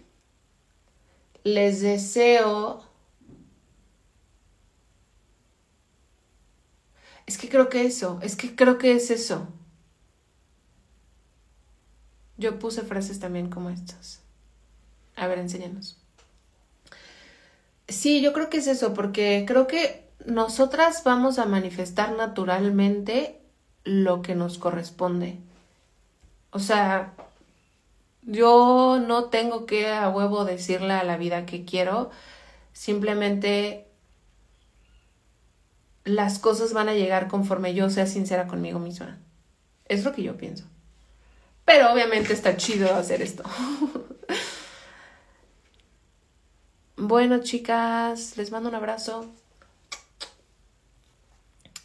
[1.44, 2.84] les deseo...
[7.26, 9.48] Es que creo que eso, es que creo que es eso.
[12.36, 14.20] Yo puse frases también como estas.
[15.16, 15.98] A ver, enséñanos.
[17.88, 23.40] Sí, yo creo que es eso, porque creo que nosotras vamos a manifestar naturalmente
[23.84, 25.38] lo que nos corresponde.
[26.50, 27.14] O sea,
[28.22, 32.10] yo no tengo que a huevo decirle a la vida que quiero,
[32.72, 33.88] simplemente
[36.04, 39.18] las cosas van a llegar conforme yo sea sincera conmigo misma.
[39.86, 40.64] Es lo que yo pienso.
[41.64, 43.44] Pero obviamente está chido hacer esto.
[46.96, 49.30] bueno, chicas, les mando un abrazo.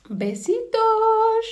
[0.09, 1.47] Besitos.